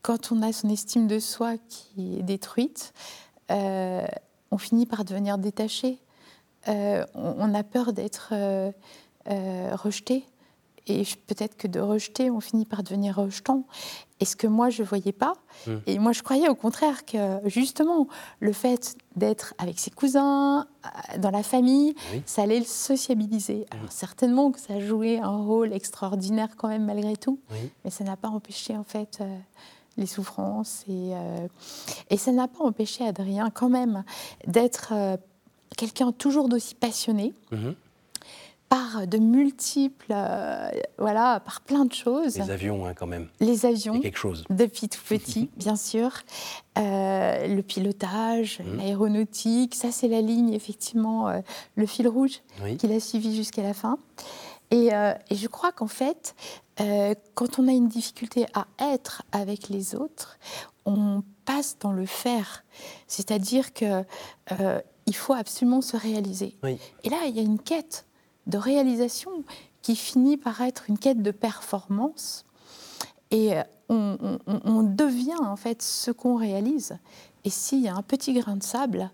Quand 0.02 0.33
on 0.33 0.42
a 0.42 0.52
son 0.52 0.68
estime 0.68 1.06
de 1.06 1.18
soi 1.18 1.56
qui 1.68 2.18
est 2.18 2.23
détruite, 2.23 2.92
euh, 3.50 4.06
on 4.50 4.59
finit 4.59 4.87
par 4.87 5.04
devenir 5.04 5.38
détaché. 5.38 5.99
On, 6.66 7.04
on 7.14 7.54
a 7.54 7.62
peur 7.62 7.92
d'être 7.92 8.35
rejeté. 9.26 10.25
Et 10.87 11.04
peut-être 11.26 11.56
que 11.56 11.66
de 11.68 11.80
rejeter, 11.80 12.30
on 12.30 12.40
finit 12.40 12.66
par 12.66 12.83
devenir 12.83 13.16
rejetant. 13.16 13.64
Et 14.25 14.26
ce 14.26 14.37
que 14.37 14.47
moi, 14.47 14.71
je 14.71 14.83
ne 14.83 14.88
voyais 14.88 15.12
pas. 15.12 15.35
Mm. 15.66 15.71
Et 15.87 15.99
moi, 15.99 16.12
je 16.12 16.23
croyais 16.23 16.49
au 16.49 16.54
contraire 16.54 17.04
que, 17.04 17.40
justement, 17.45 18.09
le 18.40 18.54
fait 18.54 18.97
d'être 19.16 19.52
avec 19.59 19.78
ses 19.78 19.90
cousins, 19.90 20.61
euh, 20.87 21.19
dans 21.19 21.31
la 21.31 21.43
famille, 21.43 21.95
Oui. 22.14 22.23
ça 22.25 22.40
allait 22.45 22.59
le 22.61 22.64
sociabiliser. 22.64 23.66
Alors, 23.71 23.93
certainement 23.93 24.50
que 24.50 24.59
ça 24.59 24.81
jouait 24.81 25.19
un 25.19 25.37
rôle 25.37 25.75
extraordinaire 25.75 26.49
quand 26.57 26.69
même, 26.69 26.87
malgré 26.87 27.19
tout. 27.19 27.38
Oui. 27.50 27.71
Mais 27.85 27.90
ça 27.90 28.02
n'a 28.02 28.16
pas 28.16 28.28
empêché, 28.28 28.75
en 28.78 28.83
fait, 28.85 29.19
euh, 29.21 29.37
les 29.99 30.07
souffrances. 30.07 30.85
Et, 30.88 31.11
euh, 31.12 31.47
et 32.09 32.16
ça 32.16 32.33
n'a 32.33 32.49
pas 32.49 32.64
empêché 32.64 33.07
Adrien, 33.07 33.50
quand 33.50 33.69
même, 33.69 34.04
d'être 34.47 34.93
euh, 34.93 35.19
quelqu'un 35.76 36.12
toujours 36.12 36.49
d'aussi 36.49 36.75
passionné 36.75 37.35
Mhm. 37.50 37.75
Par 38.75 39.07
de 39.07 39.19
multiples, 39.19 40.11
euh, 40.11 40.69
voilà, 40.99 41.38
par 41.38 41.61
plein 41.61 41.85
de 41.85 41.93
choses. 41.93 42.38
Les 42.38 42.50
avions, 42.50 42.87
hein, 42.87 42.95
quand 42.95 43.07
même. 43.07 43.28
Les 43.38 43.66
avions. 43.66 44.00
quelque 44.00 44.19
chose. 44.19 44.45
Depuis 44.50 44.88
tout 44.88 45.00
petit, 45.09 45.49
bien 45.57 45.76
sûr. 45.76 46.11
Euh, 46.76 47.47
le 47.47 47.62
pilotage, 47.62 48.59
mmh. 48.59 48.76
l'aéronautique, 48.78 49.76
ça 49.76 49.93
c'est 49.93 50.09
la 50.09 50.21
ligne, 50.21 50.52
effectivement, 50.52 51.28
euh, 51.28 51.40
le 51.76 51.87
fil 51.87 52.09
rouge 52.09 52.40
qu'il 52.78 52.90
a 52.90 52.99
suivi 52.99 53.37
jusqu'à 53.37 53.62
la 53.62 53.75
fin. 53.75 53.99
Et, 54.73 54.88
et 54.88 55.37
je 55.37 55.47
crois 55.47 55.71
qu'en 55.71 55.87
fait, 55.87 56.35
quand 57.35 57.61
on 57.61 57.69
a 57.69 57.71
une 57.71 57.87
difficulté 57.87 58.47
à 58.54 58.66
être 58.81 59.23
avec 59.31 59.69
les 59.69 59.95
autres, 59.95 60.37
on 60.85 61.23
passe 61.45 61.76
dans 61.78 61.93
le 61.93 62.07
faire. 62.07 62.64
C'est-à-dire 63.07 63.73
que 63.73 64.02
il 65.07 65.14
faut 65.14 65.35
absolument 65.35 65.81
se 65.81 65.97
réaliser. 65.97 66.57
Et 67.04 67.09
là, 67.11 67.19
il 67.28 67.37
y 67.37 67.38
a 67.38 67.43
une 67.43 67.61
quête 67.61 68.07
de 68.46 68.58
réalisation 68.58 69.30
qui 69.82 69.96
finit 69.96 70.36
par 70.36 70.60
être 70.62 70.84
une 70.88 70.98
quête 70.98 71.22
de 71.22 71.30
performance. 71.30 72.44
Et 73.30 73.54
euh, 73.54 73.62
on, 73.88 74.82
devient 74.82 75.36
en 75.40 75.56
fait 75.56 75.82
ce 75.82 76.10
qu'on 76.10 76.36
réalise. 76.36 76.96
Et 77.44 77.50
s'il 77.50 77.80
y 77.80 77.88
a 77.88 77.94
un 77.94 78.02
petit 78.02 78.32
grain 78.32 78.56
de 78.56 78.62
sable, 78.62 79.10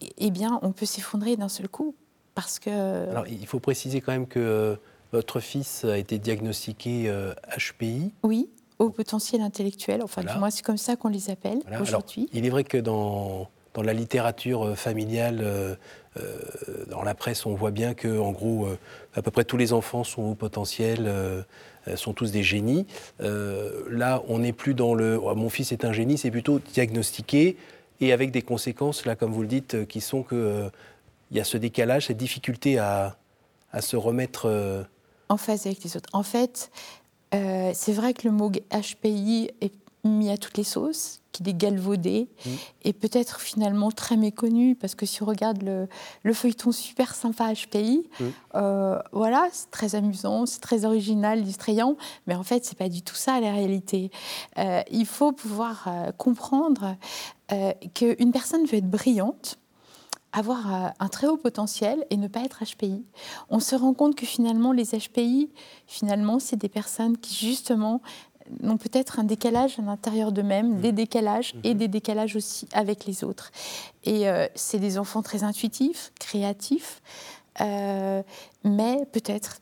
eh, 0.00 0.08
eh 0.16 0.30
bien, 0.30 0.58
on 0.62 0.72
peut 0.72 0.86
s'effondrer 0.86 1.36
d'un 1.36 1.48
seul 1.48 1.68
coup. 1.68 1.94
Parce 2.34 2.58
que... 2.58 3.10
Alors, 3.10 3.26
il 3.26 3.46
faut 3.46 3.60
préciser 3.60 4.00
quand 4.00 4.12
même 4.12 4.26
que 4.26 4.38
euh, 4.38 4.76
votre 5.12 5.40
fils 5.40 5.84
a 5.84 5.98
été 5.98 6.18
diagnostiqué 6.18 7.12
HPI. 7.58 8.04
Euh, 8.04 8.10
oui, 8.22 8.48
au 8.78 8.90
potentiel 8.90 9.40
intellectuel. 9.40 10.02
Enfin, 10.02 10.22
moi, 10.38 10.50
c'est 10.50 10.64
comme 10.64 10.76
ça 10.78 10.96
qu'on 10.96 11.08
les 11.08 11.30
appelle 11.30 11.60
aujourd'hui. 11.80 12.28
Il 12.32 12.46
est 12.46 12.50
vrai 12.50 12.64
que 12.64 12.78
dans, 12.78 13.48
dans 13.76 13.82
la 13.82 13.92
littérature 13.92 14.76
familiale, 14.76 15.76
euh, 16.18 16.84
dans 16.88 17.02
la 17.02 17.14
presse, 17.14 17.46
on 17.46 17.54
voit 17.54 17.70
bien 17.70 17.94
que, 17.94 18.18
en 18.18 18.32
gros, 18.32 18.66
euh, 18.66 18.78
à 19.14 19.22
peu 19.22 19.30
près 19.30 19.44
tous 19.44 19.56
les 19.56 19.72
enfants 19.72 20.04
sont 20.04 20.22
au 20.22 20.34
potentiel, 20.34 21.04
euh, 21.06 21.42
sont 21.96 22.12
tous 22.12 22.32
des 22.32 22.42
génies. 22.42 22.86
là, 23.20 24.22
on 24.28 24.38
n'est 24.40 24.52
plus 24.52 24.74
dans 24.74 24.94
le 24.94 25.20
oh, 25.22 25.34
mon 25.34 25.50
fils 25.50 25.72
est 25.72 25.84
un 25.84 25.92
génie, 25.92 26.18
c'est 26.18 26.30
plutôt 26.30 26.58
diagnostiqué 26.58 27.56
et 28.00 28.12
avec 28.12 28.30
des 28.30 28.42
conséquences, 28.42 29.04
là, 29.04 29.14
comme 29.14 29.32
vous 29.32 29.42
le 29.42 29.48
dites, 29.48 29.86
qui 29.86 30.00
sont 30.00 30.22
que 30.22 30.70
il 31.30 31.36
y 31.36 31.40
a 31.40 31.44
ce 31.44 31.56
décalage, 31.56 32.06
cette 32.06 32.16
difficulté 32.16 32.78
à 32.78 33.16
se 33.80 33.96
remettre 33.96 34.86
en 35.28 35.36
phase 35.36 35.66
avec 35.66 35.82
les 35.84 35.96
autres. 35.96 36.08
En 36.12 36.22
fait, 36.22 36.70
c'est 37.32 37.92
vrai 37.92 38.14
que 38.14 38.26
le 38.26 38.32
mot 38.32 38.50
HPI 38.50 39.50
est 39.60 39.72
mis 40.04 40.30
à 40.30 40.38
toutes 40.38 40.56
les 40.58 40.64
sauces, 40.64 41.20
qu'il 41.36 41.48
est 41.48 41.54
galvaudé 41.54 42.28
mm. 42.44 42.50
et 42.84 42.92
peut-être 42.92 43.40
finalement 43.40 43.90
très 43.90 44.16
méconnu 44.16 44.74
parce 44.74 44.94
que 44.94 45.06
si 45.06 45.22
on 45.22 45.26
regarde 45.26 45.62
le, 45.62 46.32
feuilleton 46.32 46.72
super 46.72 47.14
sympa 47.14 47.52
HPI, 47.52 48.08
mm. 48.18 48.24
euh, 48.54 48.98
voilà, 49.12 49.48
c'est 49.52 49.70
très 49.70 49.94
amusant, 49.94 50.46
c'est 50.46 50.60
très 50.60 50.84
original, 50.84 51.42
distrayant, 51.42 51.96
mais 52.26 52.34
en 52.34 52.42
fait 52.42 52.64
c'est 52.64 52.78
pas 52.78 52.88
du 52.88 53.02
tout 53.02 53.14
ça 53.14 53.40
la 53.40 53.52
réalité. 53.52 54.10
Euh, 54.58 54.82
il 54.90 55.06
faut 55.06 55.32
pouvoir 55.32 55.84
euh, 55.86 56.12
comprendre 56.12 56.96
qu'une 57.94 58.32
personne 58.32 58.66
veut 58.66 58.78
être 58.78 58.90
brillante 58.90 59.58
avoir 60.32 60.92
un 60.98 61.08
très 61.08 61.28
haut 61.28 61.36
potentiel 61.36 62.04
et 62.10 62.16
ne 62.16 62.28
pas 62.28 62.40
être 62.40 62.62
HPI. 62.64 63.04
On 63.48 63.60
se 63.60 63.74
rend 63.74 63.94
compte 63.94 64.16
que 64.16 64.26
finalement, 64.26 64.72
les 64.72 64.86
HPI, 64.86 65.48
finalement, 65.86 66.40
c'est 66.40 66.56
des 66.56 66.68
personnes 66.68 67.16
qui 67.16 67.34
justement 67.34 68.02
ont 68.62 68.76
peut-être 68.76 69.18
un 69.18 69.24
décalage 69.24 69.78
à 69.78 69.82
l'intérieur 69.82 70.32
d'eux-mêmes, 70.32 70.76
mmh. 70.76 70.80
des 70.80 70.92
décalages 70.92 71.54
et 71.64 71.74
mmh. 71.74 71.78
des 71.78 71.88
décalages 71.88 72.36
aussi 72.36 72.68
avec 72.72 73.06
les 73.06 73.24
autres. 73.24 73.50
Et 74.04 74.28
euh, 74.28 74.46
c'est 74.54 74.78
des 74.78 74.98
enfants 74.98 75.22
très 75.22 75.44
intuitifs, 75.44 76.12
créatifs, 76.18 77.02
euh, 77.60 78.22
mais 78.64 79.06
peut-être 79.12 79.58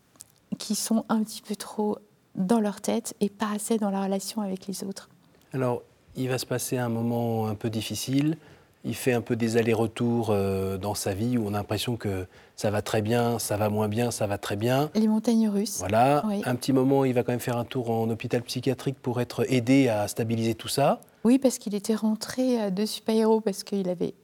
qui 0.58 0.74
sont 0.74 1.04
un 1.08 1.22
petit 1.22 1.42
peu 1.42 1.56
trop 1.56 1.98
dans 2.34 2.60
leur 2.60 2.80
tête 2.80 3.14
et 3.20 3.28
pas 3.28 3.50
assez 3.54 3.78
dans 3.78 3.90
la 3.90 4.02
relation 4.02 4.42
avec 4.42 4.66
les 4.66 4.84
autres. 4.84 5.08
Alors, 5.52 5.82
il 6.16 6.28
va 6.28 6.38
se 6.38 6.46
passer 6.46 6.78
un 6.78 6.88
moment 6.88 7.46
un 7.46 7.54
peu 7.54 7.70
difficile 7.70 8.36
il 8.84 8.94
fait 8.94 9.12
un 9.12 9.20
peu 9.20 9.36
des 9.36 9.56
allers-retours 9.56 10.28
euh, 10.30 10.78
dans 10.78 10.94
sa 10.94 11.14
vie 11.14 11.38
où 11.38 11.46
on 11.46 11.54
a 11.54 11.58
l'impression 11.58 11.96
que 11.96 12.26
ça 12.56 12.70
va 12.70 12.82
très 12.82 13.02
bien, 13.02 13.38
ça 13.38 13.56
va 13.56 13.68
moins 13.68 13.88
bien, 13.88 14.10
ça 14.10 14.26
va 14.26 14.38
très 14.38 14.56
bien. 14.56 14.90
Les 14.94 15.08
montagnes 15.08 15.48
russes. 15.48 15.78
Voilà. 15.78 16.24
Un 16.44 16.54
petit 16.54 16.72
moment, 16.72 17.04
il 17.04 17.14
va 17.14 17.22
quand 17.22 17.32
même 17.32 17.40
faire 17.40 17.56
un 17.56 17.64
tour 17.64 17.90
en 17.90 18.08
hôpital 18.10 18.42
psychiatrique 18.42 18.96
pour 19.00 19.20
être 19.20 19.50
aidé 19.50 19.88
à 19.88 20.06
stabiliser 20.08 20.54
tout 20.54 20.68
ça. 20.68 21.00
Oui, 21.24 21.38
parce 21.38 21.58
qu'il 21.58 21.74
était 21.74 21.94
rentré 21.94 22.70
de 22.70 22.84
super-héros 22.86 23.40
parce 23.40 23.64
qu'il 23.64 23.88
avait 23.88 24.14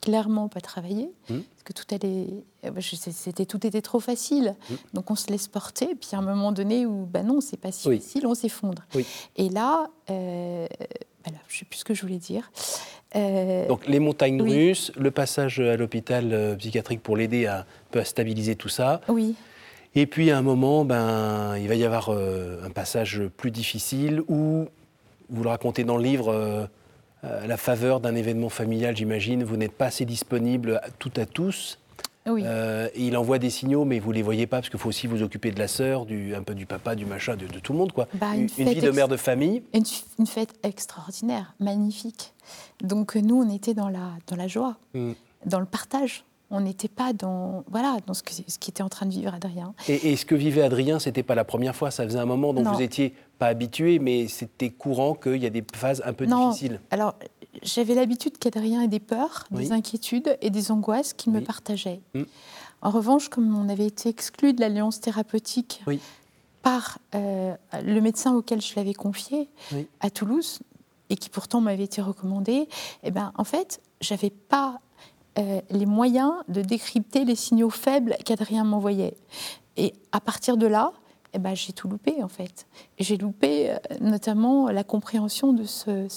clairement 0.00 0.48
pas 0.48 0.60
travaillé, 0.60 1.10
hmm. 1.28 1.40
parce 1.40 1.62
que 1.64 1.72
tout 1.72 1.94
allait, 1.94 2.44
euh, 2.64 2.80
c'était 2.80 3.46
tout 3.46 3.66
était 3.66 3.82
trop 3.82 4.00
facile. 4.00 4.54
Hmm. 4.70 4.74
Donc 4.94 5.10
on 5.10 5.14
se 5.14 5.28
laisse 5.28 5.48
porter, 5.48 5.94
puis 5.94 6.10
à 6.12 6.18
un 6.18 6.22
moment 6.22 6.52
donné 6.52 6.86
où 6.86 7.06
bah 7.06 7.22
non, 7.22 7.40
c'est 7.40 7.56
pas 7.56 7.72
si 7.72 7.98
facile, 7.98 8.26
on 8.26 8.34
s'effondre. 8.34 8.84
Et 9.36 9.48
là, 9.48 9.88
euh, 10.10 10.66
je 11.48 11.54
ne 11.54 11.58
sais 11.58 11.64
plus 11.64 11.78
ce 11.78 11.84
que 11.84 11.94
je 11.94 12.02
voulais 12.02 12.18
dire. 12.18 12.50
Euh, 13.16 13.66
Donc 13.68 13.86
les 13.86 14.00
montagnes 14.00 14.42
russes, 14.42 14.92
le 14.98 15.10
passage 15.10 15.60
à 15.60 15.76
l'hôpital 15.76 16.32
euh, 16.32 16.56
psychiatrique 16.56 17.02
pour 17.02 17.16
l'aider 17.16 17.46
à, 17.46 17.64
à 17.94 18.04
stabiliser 18.04 18.54
tout 18.54 18.68
ça. 18.68 19.00
Oui. 19.08 19.34
Et 19.94 20.06
puis 20.06 20.30
à 20.30 20.38
un 20.38 20.42
moment, 20.42 20.84
ben, 20.84 21.56
il 21.56 21.68
va 21.68 21.74
y 21.74 21.84
avoir 21.84 22.10
euh, 22.10 22.62
un 22.64 22.70
passage 22.70 23.22
plus 23.36 23.50
difficile 23.50 24.22
où, 24.28 24.66
vous 25.30 25.42
le 25.42 25.48
racontez 25.48 25.84
dans 25.84 25.96
le 25.96 26.02
livre, 26.02 26.68
à 27.22 27.46
la 27.46 27.56
faveur 27.56 28.00
d'un 28.00 28.14
événement 28.14 28.48
familial, 28.48 28.96
j'imagine, 28.96 29.44
vous 29.44 29.56
n'êtes 29.58 29.72
pas 29.72 29.86
assez 29.86 30.06
disponible 30.06 30.80
tout 30.98 31.10
à 31.16 31.26
tous. 31.26 31.78
Euh, 32.28 32.88
il 32.96 33.16
envoie 33.16 33.38
des 33.38 33.50
signaux, 33.50 33.84
mais 33.84 33.98
vous 33.98 34.12
les 34.12 34.22
voyez 34.22 34.46
pas 34.46 34.58
parce 34.58 34.68
qu'il 34.68 34.78
faut 34.78 34.88
aussi 34.88 35.06
vous 35.06 35.22
occuper 35.22 35.50
de 35.50 35.58
la 35.58 35.68
sœur, 35.68 36.06
du, 36.06 36.34
un 36.34 36.42
peu 36.42 36.54
du 36.54 36.66
papa, 36.66 36.94
du 36.94 37.06
machin, 37.06 37.36
de, 37.36 37.46
tout 37.46 37.72
le 37.72 37.78
monde, 37.78 37.92
quoi. 37.92 38.08
Bah, 38.14 38.34
une, 38.34 38.46
vie 38.46 38.80
de 38.80 38.90
mère 38.90 39.08
de 39.08 39.16
famille. 39.16 39.62
Une, 39.72 40.26
fête 40.26 40.54
extraordinaire, 40.62 41.54
magnifique. 41.60 42.34
Donc 42.82 43.14
nous, 43.16 43.42
on 43.42 43.54
était 43.54 43.74
dans 43.74 43.88
la, 43.88 44.12
dans 44.26 44.36
la 44.36 44.48
joie, 44.48 44.76
mm. 44.94 45.12
dans 45.46 45.60
le 45.60 45.66
partage. 45.66 46.24
On 46.50 46.62
n'était 46.62 46.88
pas 46.88 47.12
dans, 47.12 47.62
voilà, 47.70 47.98
dans 48.06 48.14
ce, 48.14 48.22
que, 48.22 48.32
ce 48.32 48.58
qui 48.58 48.70
était 48.70 48.82
en 48.82 48.88
train 48.88 49.04
de 49.04 49.10
vivre 49.10 49.34
Adrien. 49.34 49.74
Et, 49.86 50.16
ce 50.16 50.24
que 50.24 50.34
vivait 50.34 50.62
Adrien, 50.62 50.98
c'était 50.98 51.22
pas 51.22 51.34
la 51.34 51.44
première 51.44 51.76
fois. 51.76 51.90
Ça 51.90 52.04
faisait 52.04 52.18
un 52.18 52.24
moment 52.24 52.54
dont 52.54 52.62
vous 52.62 52.80
étiez 52.80 53.12
pas 53.38 53.48
habitué, 53.48 53.98
mais 53.98 54.28
c'était 54.28 54.70
courant 54.70 55.12
qu'il 55.12 55.36
y 55.36 55.46
a 55.46 55.50
des 55.50 55.62
phases 55.74 56.02
un 56.06 56.14
peu 56.14 56.24
non. 56.24 56.48
difficiles. 56.48 56.80
Alors, 56.90 57.16
j'avais 57.62 57.94
l'habitude 57.94 58.38
qu'Adrien 58.38 58.82
ait 58.82 58.88
des 58.88 59.00
peurs, 59.00 59.46
des 59.50 59.72
inquiétudes 59.72 60.36
et 60.40 60.50
des 60.50 60.70
angoisses 60.70 61.12
qu'il 61.12 61.32
me 61.32 61.40
partageait. 61.40 62.00
Mm. 62.14 62.22
En 62.82 62.90
revanche, 62.90 63.28
comme 63.28 63.56
on 63.56 63.68
avait 63.68 63.86
été 63.86 64.08
exclu 64.08 64.52
de 64.52 64.60
l'alliance 64.60 65.00
thérapeutique 65.00 65.82
par 66.62 66.98
euh, 67.14 67.54
le 67.84 68.00
médecin 68.00 68.34
auquel 68.34 68.60
je 68.60 68.74
l'avais 68.76 68.94
confié 68.94 69.48
à 70.00 70.10
Toulouse, 70.10 70.60
et 71.10 71.16
qui 71.16 71.30
pourtant 71.30 71.60
m'avait 71.60 71.84
été 71.84 72.02
recommandé, 72.02 72.68
eh 73.02 73.10
ben, 73.10 73.32
en 73.36 73.44
fait, 73.44 73.80
j'avais 74.00 74.30
pas 74.30 74.80
euh, 75.38 75.60
les 75.70 75.86
moyens 75.86 76.32
de 76.48 76.60
décrypter 76.60 77.24
les 77.24 77.36
signaux 77.36 77.70
faibles 77.70 78.16
qu'Adrien 78.24 78.64
m'envoyait. 78.64 79.16
Et 79.76 79.94
à 80.12 80.20
partir 80.20 80.56
de 80.56 80.66
là, 80.66 80.92
eh 81.34 81.38
ben, 81.38 81.54
j'ai 81.54 81.72
tout 81.72 81.88
loupé 81.88 82.22
en 82.22 82.28
fait. 82.28 82.66
J'ai 82.98 83.16
loupé 83.16 83.70
euh, 83.70 83.76
notamment 84.00 84.70
la 84.70 84.84
compréhension 84.84 85.52
de 85.52 85.64
ce, 85.64 86.08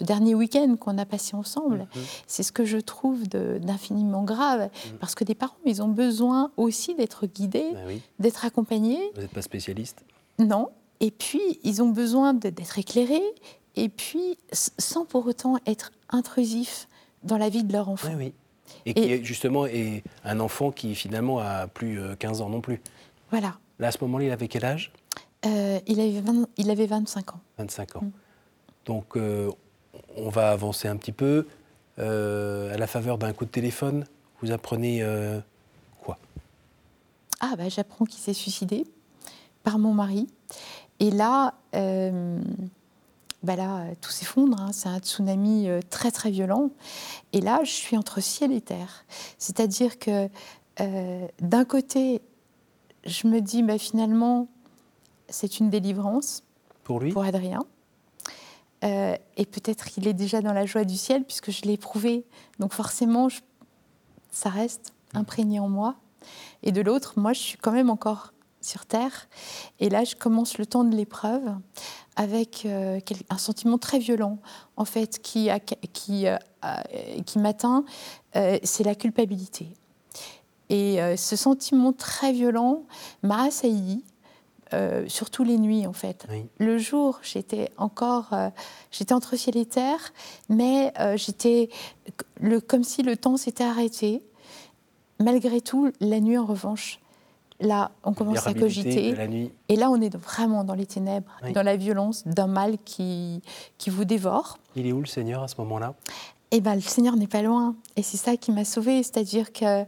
dernier 0.00 0.34
week-end 0.34 0.76
qu'on 0.78 0.98
a 0.98 1.04
passé 1.04 1.34
ensemble. 1.36 1.88
Mhm. 1.94 2.02
C'est 2.26 2.42
ce 2.42 2.52
que 2.52 2.64
je 2.64 2.78
trouve 2.78 3.26
d'infiniment 3.28 4.22
grave, 4.22 4.62
mhm. 4.62 4.98
parce 4.98 5.14
que 5.14 5.24
des 5.24 5.34
parents, 5.34 5.56
ils 5.66 5.82
ont 5.82 5.88
besoin 5.88 6.52
aussi 6.56 6.94
d'être 6.94 7.26
guidés, 7.26 7.72
ben 7.72 8.00
d'être 8.18 8.44
accompagnés. 8.44 9.10
Vous 9.14 9.22
n'êtes 9.22 9.32
pas 9.32 9.42
spécialiste 9.42 10.04
Non. 10.38 10.68
Et 11.00 11.10
puis, 11.10 11.58
ils 11.64 11.82
ont 11.82 11.88
besoin 11.88 12.34
d'être 12.34 12.78
éclairés, 12.78 13.22
et 13.76 13.88
puis 13.88 14.36
sans 14.50 15.04
pour 15.04 15.26
autant 15.26 15.56
être 15.66 15.92
intrusifs 16.10 16.88
dans 17.22 17.38
la 17.38 17.48
vie 17.48 17.64
de 17.64 17.72
leur 17.72 17.88
enfant. 17.88 18.08
Oui, 18.10 18.14
oui. 18.26 18.34
Et, 18.86 18.94
qui 18.94 19.24
justement 19.24 19.66
est 19.66 20.04
un 20.24 20.38
enfant 20.40 20.70
qui 20.70 20.94
finalement 20.94 21.40
a 21.40 21.66
plus 21.66 21.98
15 22.18 22.40
euh, 22.40 22.44
ans 22.44 22.48
non 22.48 22.60
plus. 22.60 22.80
Voilà. 23.30 23.58
Là, 23.80 23.88
à 23.88 23.92
ce 23.92 23.98
moment-là, 24.02 24.26
il 24.26 24.30
avait 24.30 24.46
quel 24.46 24.64
âge? 24.66 24.92
Euh, 25.46 25.80
il, 25.86 26.00
avait 26.00 26.22
il 26.58 26.70
avait 26.70 26.86
25 26.86 27.34
ans. 27.34 27.40
25 27.56 27.96
ans. 27.96 28.02
Mm. 28.02 28.10
Donc, 28.84 29.16
euh, 29.16 29.50
on 30.16 30.28
va 30.28 30.50
avancer 30.50 30.86
un 30.86 30.96
petit 30.96 31.12
peu. 31.12 31.46
Euh, 31.98 32.72
à 32.74 32.76
la 32.76 32.86
faveur 32.86 33.16
d'un 33.16 33.32
coup 33.32 33.46
de 33.46 33.50
téléphone, 33.50 34.04
vous 34.42 34.52
apprenez 34.52 35.02
quoi? 36.02 36.18
Ah, 37.40 37.54
bah, 37.56 37.68
j'apprends 37.68 38.04
qu'il 38.04 38.20
s'est 38.20 38.34
suicidé 38.34 38.86
par 39.64 39.78
mon 39.78 39.94
mari. 39.94 40.28
Et 40.98 41.10
là, 41.10 41.54
bah 41.72 43.56
là 43.56 43.86
tout 44.02 44.10
s'effondre. 44.10 44.60
Hein. 44.60 44.72
C'est 44.72 44.90
un 44.90 44.98
tsunami 44.98 45.68
très, 45.88 46.10
très 46.10 46.30
violent. 46.30 46.70
Et 47.32 47.40
là, 47.40 47.60
je 47.64 47.70
suis 47.70 47.96
entre 47.96 48.20
ciel 48.20 48.52
et 48.52 48.60
terre. 48.60 49.06
C'est-à-dire 49.38 49.98
que 49.98 50.28
d'un 50.78 51.64
côté, 51.64 52.20
je 53.04 53.26
me 53.26 53.40
dis, 53.40 53.62
bah, 53.62 53.78
finalement, 53.78 54.48
c'est 55.28 55.60
une 55.60 55.70
délivrance 55.70 56.42
pour 56.84 57.00
lui, 57.00 57.12
pour 57.12 57.22
Adrien. 57.22 57.60
Euh, 58.82 59.14
et 59.36 59.44
peut-être 59.44 59.86
qu'il 59.86 60.08
est 60.08 60.14
déjà 60.14 60.40
dans 60.40 60.52
la 60.52 60.64
joie 60.64 60.84
du 60.84 60.96
ciel 60.96 61.24
puisque 61.24 61.50
je 61.50 61.62
l'ai 61.62 61.74
éprouvé. 61.74 62.24
Donc 62.58 62.72
forcément, 62.72 63.28
ça 64.30 64.48
reste 64.48 64.94
imprégné 65.12 65.60
en 65.60 65.68
moi. 65.68 65.96
Et 66.62 66.72
de 66.72 66.80
l'autre, 66.80 67.14
moi, 67.16 67.32
je 67.32 67.40
suis 67.40 67.58
quand 67.58 67.72
même 67.72 67.90
encore 67.90 68.32
sur 68.60 68.86
Terre. 68.86 69.28
Et 69.80 69.88
là, 69.88 70.04
je 70.04 70.14
commence 70.14 70.58
le 70.58 70.66
temps 70.66 70.84
de 70.84 70.94
l'épreuve 70.94 71.56
avec 72.16 72.64
euh, 72.66 73.00
un 73.30 73.38
sentiment 73.38 73.78
très 73.78 73.98
violent, 73.98 74.38
en 74.76 74.84
fait, 74.84 75.20
qui, 75.22 75.48
qui, 75.94 76.26
euh, 76.26 76.36
qui 77.24 77.38
m'atteint, 77.38 77.84
c'est 78.34 78.84
la 78.84 78.94
culpabilité. 78.94 79.74
Et 80.70 80.98
ce 81.16 81.36
sentiment 81.36 81.92
très 81.92 82.32
violent 82.32 82.84
m'a 83.22 83.42
assailli, 83.42 84.02
surtout 85.08 85.44
les 85.44 85.58
nuits, 85.58 85.86
en 85.86 85.92
fait. 85.92 86.26
Le 86.58 86.78
jour, 86.78 87.18
j'étais 87.22 87.70
encore, 87.76 88.30
j'étais 88.90 89.12
entre 89.12 89.36
ciel 89.36 89.56
et 89.58 89.66
terre, 89.66 90.12
mais 90.48 90.92
j'étais 91.16 91.68
comme 92.68 92.84
si 92.84 93.02
le 93.02 93.16
temps 93.16 93.36
s'était 93.36 93.64
arrêté. 93.64 94.22
Malgré 95.18 95.60
tout, 95.60 95.90
la 96.00 96.20
nuit, 96.20 96.38
en 96.38 96.46
revanche, 96.46 97.00
Là, 97.62 97.90
on 98.04 98.14
commence 98.14 98.46
à 98.46 98.54
cogiter. 98.54 99.14
Et 99.68 99.76
là, 99.76 99.90
on 99.90 100.00
est 100.00 100.16
vraiment 100.16 100.64
dans 100.64 100.72
les 100.74 100.86
ténèbres, 100.86 101.30
dans 101.52 101.62
la 101.62 101.76
violence 101.76 102.26
d'un 102.26 102.46
mal 102.46 102.78
qui, 102.86 103.42
qui 103.76 103.90
vous 103.90 104.06
dévore. 104.06 104.58
Il 104.76 104.86
est 104.86 104.92
où 104.92 105.00
le 105.00 105.06
Seigneur 105.06 105.42
à 105.42 105.48
ce 105.48 105.56
moment-là? 105.58 105.94
Eh 106.52 106.62
bien, 106.62 106.74
le 106.74 106.80
Seigneur 106.80 107.16
n'est 107.16 107.26
pas 107.26 107.42
loin. 107.42 107.76
Et 107.96 108.02
c'est 108.02 108.16
ça 108.16 108.38
qui 108.38 108.50
m'a 108.50 108.64
sauvée. 108.64 109.02
C'est-à-dire 109.02 109.52
que 109.52 109.84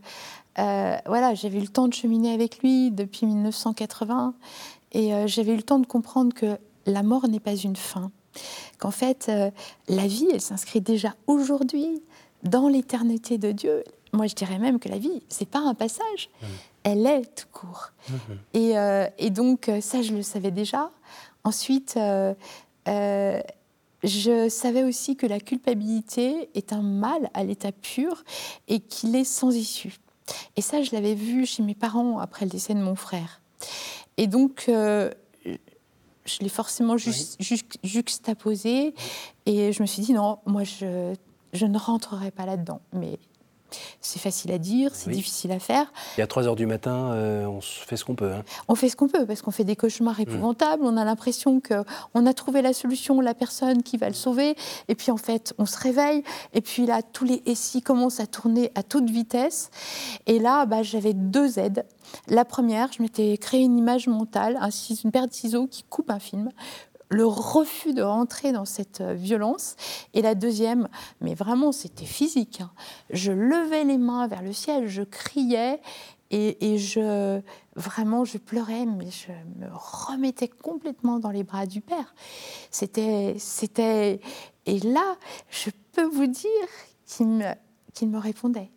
euh, 0.59 0.97
voilà, 1.06 1.35
j'avais 1.35 1.59
eu 1.59 1.62
le 1.62 1.68
temps 1.68 1.88
de 1.88 1.94
cheminer 1.94 2.32
avec 2.32 2.59
lui 2.59 2.90
depuis 2.90 3.26
1980. 3.26 4.35
Et 4.92 5.14
euh, 5.14 5.26
j'avais 5.26 5.52
eu 5.52 5.56
le 5.56 5.62
temps 5.62 5.78
de 5.78 5.87
comprendre 5.87 6.35
que 6.35 6.59
la 6.87 7.02
mort 7.02 7.28
n'est 7.28 7.40
pas 7.40 7.56
une 7.56 7.76
fin. 7.76 8.11
Qu'en 8.78 8.90
fait, 8.90 9.26
euh, 9.28 9.50
la 9.88 10.06
vie, 10.06 10.28
elle 10.32 10.40
s'inscrit 10.40 10.80
déjà 10.80 11.14
aujourd'hui 11.26 12.02
dans 12.42 12.68
l'éternité 12.68 13.38
de 13.38 13.52
Dieu. 13.52 13.85
Moi, 14.12 14.26
je 14.26 14.35
dirais 14.35 14.59
même 14.59 14.78
que 14.78 14.88
la 14.88 14.99
vie, 14.99 15.23
c'est 15.28 15.49
pas 15.49 15.61
un 15.61 15.75
passage. 15.75 16.30
Mmh 16.42 16.47
elle 16.85 17.06
est 17.06 17.37
tout 17.37 17.47
court. 17.52 17.92
Et, 18.54 19.30
donc, 19.30 19.71
ça, 19.80 20.02
je 20.02 20.16
le 20.16 20.23
savais 20.23 20.50
déjà. 20.50 20.90
Ensuite, 21.44 21.97
je 24.02 24.49
savais 24.49 24.82
aussi 24.82 25.14
que 25.14 25.25
la 25.26 25.38
culpabilité 25.38 26.50
est 26.56 26.73
un 26.73 26.82
mal 26.82 27.30
à 27.35 27.44
l'état 27.44 27.71
pur 27.71 28.25
et 28.66 28.80
qu'il 28.80 29.14
est 29.14 29.23
sans 29.23 29.54
issue. 29.54 30.00
Et 30.57 30.62
ça, 30.62 30.83
je 30.83 30.91
l'avais 30.93 31.14
vu 31.14 31.47
chez 31.47 31.62
mes 31.62 31.75
parents 31.75 32.19
après 32.19 32.45
le 32.45 32.50
décès 32.50 32.75
de 32.75 32.81
mon 32.81 32.95
frère. 32.95 33.41
Et 34.17 34.26
donc, 34.26 34.64
je 34.67 36.38
l'ai 36.41 36.49
forcément 36.49 36.97
juxtaposé. 36.97 38.95
Et 39.47 39.73
je 39.73 39.83
me 39.83 39.87
suis 39.87 40.02
dit, 40.02 40.12
non, 40.12 40.38
moi, 40.47 40.64
je, 40.64 41.14
je 41.52 41.67
ne 41.67 41.79
rentrerai 41.79 42.31
pas 42.31 42.47
là-dedans. 42.47 42.81
Mais 42.93 43.19
c'est 44.00 44.19
facile 44.19 44.52
à 44.52 44.59
dire, 44.59 44.95
c'est 44.95 45.11
difficile 45.11 45.52
à 45.52 45.59
faire. 45.59 45.93
Et 46.19 46.23
à 46.23 46.26
3 46.26 46.47
heures 46.47 46.57
du 46.57 46.67
matin, 46.67 47.12
euh, 47.12 47.47
on 47.47 47.61
fait 47.61 47.97
ce 47.97 48.05
qu'on 48.05 48.14
peut. 48.14 48.33
Hein. 48.33 48.43
On 48.69 48.75
fait 48.75 48.88
ce 48.88 48.97
qu'on 48.97 49.09
peut, 49.09 49.26
parce 49.26 49.43
qu'on 49.43 49.50
fait 49.50 49.64
des 49.64 49.76
cauchemars 49.76 50.19
mm. 50.19 50.23
épouvantables. 50.23 50.85
On 50.85 50.97
a 50.97 51.05
l'impression 51.05 51.61
qu'on 51.61 52.26
a 52.26 52.35
trouvé 52.35 52.62
la 52.62 52.73
solution, 52.73 53.21
la 53.21 53.35
personne 53.35 53.83
qui 53.83 53.97
va 53.97 54.09
le 54.09 54.14
sauver. 54.14 54.55
Et 54.88 54.95
puis 54.95 55.11
en 55.11 55.17
fait, 55.17 55.55
on 55.59 55.67
se 55.67 55.79
réveille. 55.79 56.23
Et 56.55 56.61
puis 56.61 56.87
là, 56.87 57.02
tous 57.02 57.25
les 57.25 57.43
SI 57.55 57.83
commencent 57.83 58.21
à 58.21 58.26
tourner 58.26 58.71
à 58.75 58.83
toute 58.83 59.11
vitesse. 59.11 59.71
Et 60.26 60.38
là, 60.38 60.67
bah, 60.67 60.83
j'avais 60.83 61.14
deux 61.14 61.59
aides. 61.59 61.85
La 62.29 62.45
première, 62.45 62.93
je 62.93 63.02
m'étais 63.02 63.37
créé 63.38 63.61
une 63.62 63.79
image 63.79 64.07
mentale, 64.07 64.59
une 65.05 65.11
paire 65.11 65.26
de 65.26 65.33
ciseaux 65.33 65.67
qui 65.67 65.83
coupe 65.85 66.11
un 66.11 66.19
film 66.19 66.50
le 67.12 67.26
refus 67.26 67.92
de 67.92 68.02
rentrer 68.02 68.52
dans 68.52 68.64
cette 68.64 69.00
euh, 69.00 69.14
violence. 69.14 69.76
Et 70.14 70.23
la 70.23 70.35
deuxième, 70.35 70.88
mais 71.21 71.35
vraiment 71.35 71.73
c'était 71.73 72.07
physique, 72.07 72.61
hein. 72.61 72.71
je 73.11 73.33
levais 73.33 73.85
les 73.85 73.99
mains 73.99 74.26
vers 74.26 74.42
le 74.42 74.52
ciel, 74.52 74.88
je 74.88 75.02
criais 75.02 75.81
et, 76.35 76.78
je 76.78 77.42
vraiment 77.76 78.25
je 78.25 78.38
pleurais, 78.38 78.87
mais 78.87 79.11
je 79.11 79.33
me 79.61 79.69
remettais 79.71 80.49
complètement 80.49 81.19
dans 81.19 81.30
les 81.30 81.45
bras 81.45 81.67
du 81.67 81.82
Père. 81.82 82.15
C'était, 82.71 83.34
c'était, 83.39 84.21
et 84.65 84.78
là, 84.78 85.17
je 85.50 85.69
peux 85.93 86.04
vous 86.04 86.26
dire 86.26 86.69
qu'il 87.04 87.28
me, 87.28 87.52
qu'il 87.93 88.08
me 88.08 88.19
répondait 88.19 88.71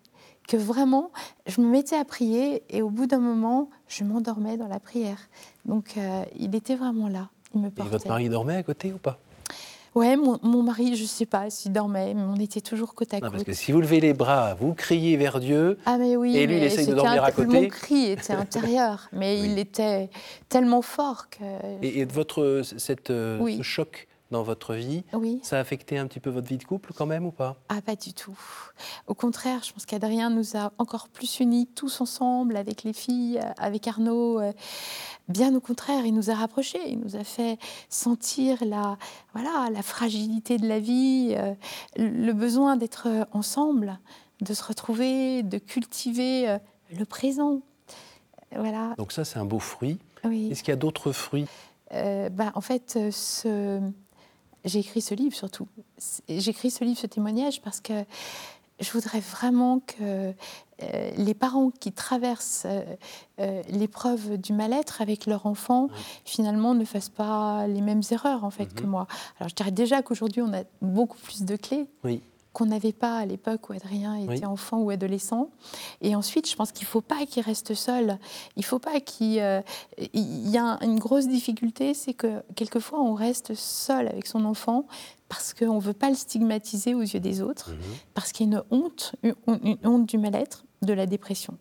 que 0.48 0.58
vraiment, 0.58 1.12
je 1.48 1.62
me 1.62 1.68
mettais 1.68 1.96
à 1.96 2.06
prier 2.06 2.64
et 2.70 2.82
au 2.82 2.90
bout 2.90 3.08
d'un 3.08 3.20
moment, 3.20 3.70
je 3.88 4.04
m'endormais 4.04 4.58
dans 4.58 4.68
la 4.68 4.80
prière. 4.80 5.30
Donc, 5.66 5.98
euh, 5.98 6.24
il 6.38 6.56
était 6.56 6.76
vraiment 6.76 7.08
là. 7.08 7.30
Et 7.56 7.90
votre 7.90 8.08
mari 8.08 8.30
dormait 8.30 8.58
à 8.58 8.64
côté 8.64 8.92
ou 8.92 8.98
pas? 8.98 9.20
Ouais, 9.96 10.18
mon, 10.18 10.62
mari, 10.62 10.98
je 10.98 11.04
ne 11.04 11.08
sais 11.08 11.26
pas 11.26 11.50
s'il 11.50 11.72
dormait, 11.72 12.14
mais 12.14 12.22
on 12.22 12.36
était 12.36 12.60
toujours 12.60 12.94
côte 12.96 13.14
à 13.14 13.22
côte. 13.22 13.32
parce 13.32 13.46
que 13.46 13.54
si 13.54 13.72
vous 13.72 13.80
levez 13.80 14.02
les 14.02 14.14
bras, 14.14 14.54
vous 14.54 14.74
criez 14.74 15.16
vers 15.16 15.40
Dieu, 15.40 15.78
ah, 15.86 15.98
mais 15.98 16.18
oui, 16.18 16.36
et 16.36 16.46
lui, 16.48 16.58
il 16.58 16.64
essaye 16.64 16.86
de 16.86 16.94
dormir 16.94 17.24
à 17.24 17.32
côté. 17.32 17.48
Mon 17.48 17.68
cri 17.70 18.12
était 18.12 18.34
intérieur, 18.34 19.08
mais 19.14 19.40
il 19.40 19.58
était 19.58 20.10
tellement 20.50 20.82
fort 20.82 21.30
que... 21.30 21.46
Et, 21.82 22.04
votre, 22.04 22.62
cette, 22.78 23.10
euh, 23.10 23.40
ce 23.58 23.64
choc 23.64 24.10
dans 24.32 24.44
votre 24.44 24.74
vie, 24.74 25.04
oui. 25.14 25.40
ça 25.44 25.58
a 25.58 25.60
affecté 25.60 25.98
un 25.98 26.08
petit 26.08 26.20
peu 26.20 26.30
votre 26.30 26.48
vie 26.48 26.58
de 26.58 26.64
couple 26.64 26.94
quand 26.94 27.06
même 27.06 27.26
ou 27.26 27.32
pas? 27.32 27.58
Ah, 27.70 27.82
pas 27.82 27.96
du 27.96 28.14
tout. 28.14 28.38
Au 29.08 29.14
contraire, 29.14 29.62
je 29.64 29.72
pense 29.72 29.86
qu'Adrien 29.86 30.30
nous 30.30 30.58
a 30.58 30.74
encore 30.78 31.10
plus 31.10 31.40
unis 31.40 31.68
tous 31.76 32.02
ensemble, 32.02 32.58
avec 32.58 32.84
les 32.84 32.94
filles, 32.94 33.40
avec 33.58 33.88
Arnaud. 33.88 34.40
Euh, 34.40 34.52
bien 35.28 35.54
au 35.56 35.60
contraire, 35.60 36.06
il 36.06 36.14
nous 36.14 36.32
a 36.32 36.36
rapprochés, 36.36 36.82
il 36.90 37.00
nous 37.00 37.16
a 37.16 37.24
fait 37.24 37.60
sentir 37.90 38.66
la, 38.66 38.98
voilà, 39.34 39.70
la 39.72 39.82
fragilité 39.84 40.58
de 40.58 40.68
la 40.68 40.80
vie, 40.80 41.36
euh, 41.38 41.54
le 41.98 42.32
besoin 42.34 42.78
d'être 42.78 43.08
ensemble, 43.32 44.00
de 44.42 44.54
se 44.54 44.64
retrouver, 44.64 45.44
de 45.44 45.60
cultiver 45.60 46.50
euh, 46.50 46.58
le 46.98 47.06
présent. 47.06 47.62
Voilà. 48.56 48.96
Donc 48.98 49.12
ça, 49.12 49.24
c'est 49.24 49.38
un 49.38 49.46
beau 49.46 49.60
fruit. 49.60 50.00
Oui. 50.24 50.50
Est-ce 50.52 50.64
qu'il 50.64 50.72
y 50.72 50.74
a 50.74 50.78
d'autres 50.78 51.12
fruits? 51.12 51.46
Bah, 51.92 52.52
En 52.56 52.62
fait, 52.62 52.98
ce 53.12 53.80
j'ai 54.66 54.80
écrit 54.80 55.02
ce 55.02 55.16
livre 55.16 55.36
surtout. 55.36 55.68
J'écris 56.28 56.72
ce 56.72 56.84
livre, 56.84 57.00
ce 57.00 57.08
témoignage, 57.08 57.62
parce 57.62 57.80
que 57.80 57.94
je 58.80 58.92
voudrais 58.92 59.22
vraiment 59.22 59.80
que 59.80 60.34
euh, 60.84 61.12
les 61.18 61.34
parents 61.34 61.72
qui 61.72 61.94
traversent 61.94 62.66
euh, 62.66 62.84
euh, 63.40 63.62
l'épreuve 63.70 64.38
du 64.38 64.52
mal-être 64.52 65.02
avec 65.02 65.26
leur 65.26 65.46
enfant, 65.46 65.88
finalement, 66.26 66.74
ne 66.74 66.84
fassent 66.84 67.10
pas 67.10 67.68
les 67.68 67.82
mêmes 67.82 68.02
erreurs 68.12 68.44
en 68.44 68.50
fait 68.50 68.74
que 68.74 68.84
mhm. 68.84 68.90
moi. 68.90 69.08
Alors 69.40 69.50
je 69.50 69.56
dirais 69.56 69.72
déjà 69.72 70.02
qu'aujourd'hui, 70.02 70.42
on 70.42 70.54
a 70.54 70.64
beaucoup 70.82 71.18
plus 71.18 71.44
de 71.44 71.56
clés. 71.56 71.86
Oui 72.04 72.22
qu'on 72.56 72.68
n'avait 72.68 72.94
pas 72.94 73.18
à 73.18 73.26
l'époque 73.26 73.70
où 73.70 73.74
Adrien 73.74 74.16
était 74.16 74.46
enfant 74.46 74.80
ou 74.80 74.90
adolescent. 74.90 75.50
Et 76.00 76.16
ensuite, 76.16 76.50
je 76.50 76.56
pense 76.56 76.72
qu'il 76.72 76.86
ne 76.86 76.90
faut 76.90 77.02
pas 77.02 77.26
qu'il 77.26 77.44
reste 77.44 77.74
seul. 77.74 78.18
Il 78.56 78.64
faut 78.64 78.80
pas 78.80 79.02
qu'il... 79.02 79.40
Euh, 79.40 79.62
il 80.14 80.50
y 80.50 80.58
a 80.58 80.80
une 80.82 80.98
grosse 80.98 81.28
difficulté, 81.28 81.94
c'est 81.94 82.14
que 82.14 82.42
quelquefois 82.56 83.02
on 83.02 83.14
reste 83.14 83.56
seul 83.56 84.08
avec 84.08 84.26
son 84.26 84.46
enfant 84.46 84.86
parce 85.28 85.54
qu'on 85.54 85.76
ne 85.76 85.82
veut 85.82 85.94
pas 85.94 86.10
le 86.10 86.16
stigmatiser 86.16 86.96
aux 86.96 87.02
yeux 87.02 87.20
des 87.20 87.42
autres, 87.42 87.72
mhm. 87.72 87.78
parce 88.14 88.32
qu'il 88.32 88.50
y 88.50 88.56
a 88.56 88.58
une 88.58 88.64
honte, 88.72 89.16
une 89.24 89.78
honte 89.84 90.06
du 90.06 90.18
mal-être, 90.18 90.64
de 90.82 90.94
la 90.94 91.08
dépression. 91.08 91.58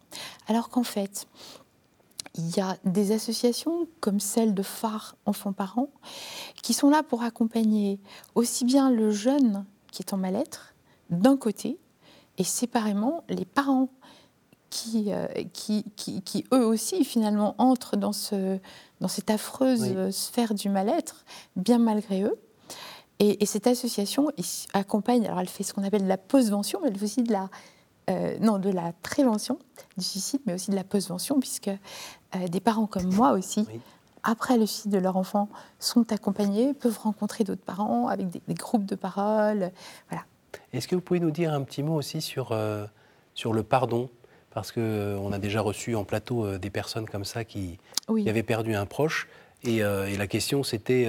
Alors 0.46 0.68
qu'en 0.68 0.85
fait, 0.85 1.26
il 2.37 2.57
y 2.57 2.61
a 2.61 2.76
des 2.85 3.11
associations 3.11 3.88
comme 3.98 4.20
celle 4.20 4.54
de 4.54 4.62
Phare 4.62 5.16
Enfants-Parents 5.26 5.90
qui 6.62 6.72
sont 6.72 6.90
là 6.90 7.02
pour 7.02 7.24
accompagner 7.24 7.98
aussi 8.37 8.64
bien 8.64 8.90
le 8.90 9.11
jeune 9.11 9.64
qui 9.90 10.02
est 10.02 10.12
en 10.12 10.18
mal-être 10.18 10.73
d'un 11.11 11.37
côté, 11.37 11.79
et 12.38 12.45
séparément 12.45 13.25
les 13.29 13.45
parents 13.45 13.88
qui, 14.71 15.12
euh, 15.12 15.27
qui, 15.53 15.85
qui, 15.95 16.45
eux 16.53 16.67
aussi 16.67 17.05
finalement 17.05 17.55
entrent 17.59 17.97
dans, 17.97 18.12
ce, 18.12 18.59
dans 19.01 19.09
cette 19.09 19.31
affreuse 19.31 20.11
sphère 20.11 20.55
du 20.55 20.69
mal-être, 20.69 21.25
bien 21.55 21.79
malgré 21.79 22.23
eux. 22.23 22.37
Et, 23.21 23.47
cette 23.47 23.69
association 23.69 24.31
accompagne, 24.73 25.25
alors 25.27 25.38
elle 25.38 25.49
fait 25.49 25.62
ce 25.62 25.73
qu'on 25.73 25.85
appelle 25.85 26.03
de 26.03 26.09
la 26.09 26.19
postvention, 26.19 26.81
mais 26.83 26.88
elle 26.88 26.99
fait 26.99 27.05
aussi 27.05 27.23
de 27.23 27.33
la, 27.33 27.49
euh, 28.11 28.37
non, 28.40 28.59
de 28.59 28.71
la 28.71 28.93
prévention 29.03 29.59
du 29.97 30.05
suicide, 30.05 30.40
mais 30.47 30.55
aussi 30.55 30.73
de 30.73 30.77
la 30.77 30.85
postvention, 30.85 31.38
puisque 31.38 31.69
euh, 31.69 32.49
des 32.49 32.61
parents 32.61 32.87
comme 32.87 33.14
moi 33.14 33.33
aussi, 33.33 33.67
après 34.25 34.59
le 34.59 34.67
suicide 34.67 34.90
de 34.90 34.99
leur 34.99 35.17
enfant, 35.17 35.49
sont 35.79 36.12
accompagnés, 36.12 36.75
peuvent 36.75 36.99
rencontrer 36.99 37.45
d'autres 37.45 37.62
parents 37.62 38.09
avec 38.09 38.29
des, 38.31 38.43
des, 38.49 38.55
groupes 38.55 38.87
de 38.87 38.97
parole. 38.97 39.71
Voilà. 40.09 40.25
Est-ce 40.73 40.88
que 40.88 40.95
vous 40.95 41.01
pouvez 41.01 41.21
nous 41.21 41.31
dire 41.31 41.53
un 41.53 41.62
petit 41.62 41.83
mot 41.83 41.95
aussi 41.95 42.21
sur, 42.21 42.53
euh, 42.53 42.87
sur 43.35 43.53
le 43.53 43.62
pardon? 43.62 44.11
Parce 44.51 44.71
qu'on 44.71 44.81
euh, 44.81 45.33
a 45.33 45.38
déjà 45.38 45.61
reçu 45.61 45.97
en 45.97 46.05
plateau 46.05 46.45
euh, 46.45 46.59
des 46.59 46.71
personnes 46.71 47.07
comme 47.07 47.25
ça 47.25 47.45
qui, 47.45 47.79
avaient 48.09 48.43
perdu 48.43 48.75
un 48.75 48.87
proche. 48.87 49.29
Et, 49.64 49.81
la 49.81 50.27
question, 50.27 50.62
c'était, 50.62 51.09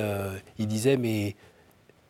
il 0.58 0.68
disait, 0.68 0.96
mais 0.96 1.36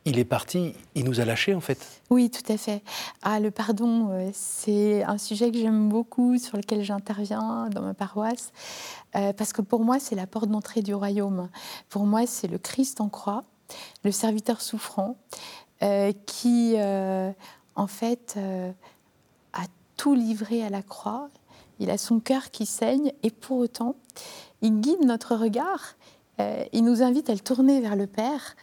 il 0.05 0.19
est 0.19 0.25
parti, 0.25 0.75
il 0.93 1.03
nous 1.03 1.19
a 1.19 1.25
lâchés 1.25 1.55
en 1.55 1.59
fait. 1.59 2.03
Oui, 2.11 2.29
tout 2.29 2.53
à 2.53 2.57
fait. 2.57 2.83
Ah, 3.23 3.39
le 3.39 3.49
pardon, 3.49 4.29
c'est 4.31 5.01
un 5.01 5.17
sujet 5.17 5.49
que 5.49 5.57
j'aime 5.57 5.89
beaucoup, 5.89 6.37
sur 6.37 6.55
lequel 6.55 6.83
j'interviens 6.83 7.67
dans 7.71 7.81
ma 7.81 7.95
paroisse, 7.95 8.51
parce 9.11 9.53
que 9.53 9.63
pour 9.63 9.83
moi, 9.83 9.99
c'est 9.99 10.13
la 10.13 10.27
porte 10.27 10.49
d'entrée 10.49 10.83
du 10.83 10.93
royaume. 10.93 11.49
Pour 11.89 12.05
moi, 12.05 12.27
c'est 12.27 12.47
le 12.47 12.59
Christ 12.59 13.01
en 13.01 13.09
croix, 13.09 13.43
le 14.03 14.11
serviteur 14.11 14.61
souffrant, 14.61 15.17
euh, 15.17 15.64
qui, 16.25 16.75
euh, 16.77 17.31
en 17.75 17.87
fait, 17.87 18.35
euh, 18.37 18.71
a 19.53 19.63
tout 19.97 20.15
livré 20.15 20.63
à 20.63 20.69
la 20.69 20.81
croix, 20.81 21.29
il 21.79 21.89
a 21.89 21.97
son 21.97 22.19
cœur 22.19 22.51
qui 22.51 22.65
saigne, 22.65 23.11
et 23.23 23.31
pour 23.31 23.57
autant, 23.57 23.95
il 24.61 24.79
guide 24.79 25.03
notre 25.03 25.35
regard, 25.35 25.95
euh, 26.39 26.63
il 26.73 26.83
nous 26.83 27.01
invite 27.01 27.29
à 27.29 27.33
le 27.33 27.39
tourner 27.39 27.81
vers 27.81 27.95
le 27.95 28.07
Père, 28.07 28.55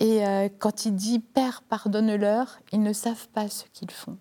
et 0.00 0.26
euh, 0.26 0.48
quand 0.58 0.86
il 0.86 0.94
dit 0.94 1.18
Père, 1.20 1.62
pardonne-leur, 1.62 2.58
ils 2.72 2.82
ne 2.82 2.92
savent 2.92 3.28
pas 3.28 3.48
ce 3.48 3.64
qu'ils 3.72 3.90
font. 3.90 4.16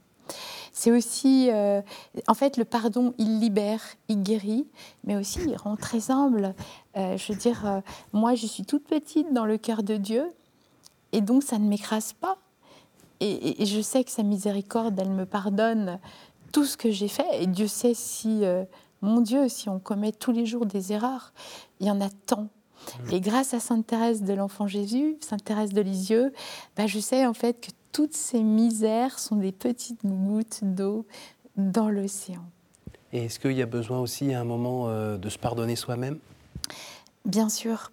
C'est 0.71 0.91
aussi, 0.91 1.49
euh, 1.51 1.81
en 2.27 2.33
fait, 2.33 2.57
le 2.57 2.65
pardon, 2.65 3.13
il 3.17 3.39
libère, 3.39 3.81
il 4.07 4.23
guérit, 4.23 4.67
mais 5.03 5.15
aussi 5.15 5.39
il 5.45 5.55
rend 5.55 5.75
très 5.75 6.09
humble. 6.09 6.55
je 6.95 7.31
veux 7.31 7.37
dire, 7.37 7.81
moi, 8.11 8.33
je 8.35 8.47
suis 8.47 8.63
toute 8.63 8.85
petite 8.85 9.31
dans 9.33 9.45
le 9.45 9.57
cœur 9.57 9.83
de 9.83 9.97
Dieu, 9.97 10.25
et 11.11 11.21
donc 11.21 11.43
ça 11.43 11.59
ne 11.59 11.67
m'écrase 11.67 12.13
pas. 12.13 12.37
Et, 13.23 13.65
je 13.65 13.81
sais 13.81 14.03
que 14.03 14.11
sa 14.11 14.23
miséricorde, 14.23 14.99
elle 14.99 15.09
me 15.09 15.25
pardonne 15.25 15.99
tout 16.51 16.65
ce 16.65 16.75
que 16.75 16.91
j'ai 16.91 17.07
fait. 17.07 17.41
Et 17.41 17.47
Dieu 17.47 17.67
sait 17.67 17.93
si, 17.93 18.43
euh, 18.43 18.65
mon 19.01 19.21
Dieu, 19.21 19.47
si 19.47 19.69
on 19.69 19.79
commet 19.79 20.11
tous 20.11 20.31
les 20.31 20.45
jours 20.45 20.65
des 20.65 20.91
erreurs, 20.91 21.33
il 21.79 21.87
y 21.87 21.91
en 21.91 22.01
a 22.01 22.09
tant. 22.25 22.49
Et 23.11 23.21
grâce 23.21 23.53
à 23.53 23.61
Sainte 23.61 23.87
Thérèse 23.87 24.23
de 24.23 24.33
l'Enfant 24.33 24.67
Jésus, 24.67 25.15
Sainte 25.21 25.45
Thérèse 25.45 25.71
de 25.71 25.79
Lisieux, 25.79 26.33
bah, 26.75 26.85
je 26.85 26.99
sais 26.99 27.25
en 27.25 27.33
fait 27.33 27.61
que 27.61 27.71
toutes 27.93 28.13
ces 28.13 28.43
misères 28.43 29.19
sont 29.19 29.37
des 29.37 29.53
petites 29.53 30.05
gouttes 30.05 30.59
d'eau 30.63 31.05
dans 31.55 31.89
l'océan. 31.89 32.43
Et 33.13 33.25
est-ce 33.25 33.39
qu'il 33.39 33.53
y 33.53 33.61
a 33.61 33.67
besoin 33.67 33.99
aussi 33.99 34.33
à 34.33 34.41
un 34.41 34.43
moment 34.43 34.89
euh, 34.89 35.17
de 35.17 35.29
se 35.29 35.37
pardonner 35.37 35.77
soi-même? 35.77 36.19
Bien 37.25 37.47
sûr. 37.47 37.91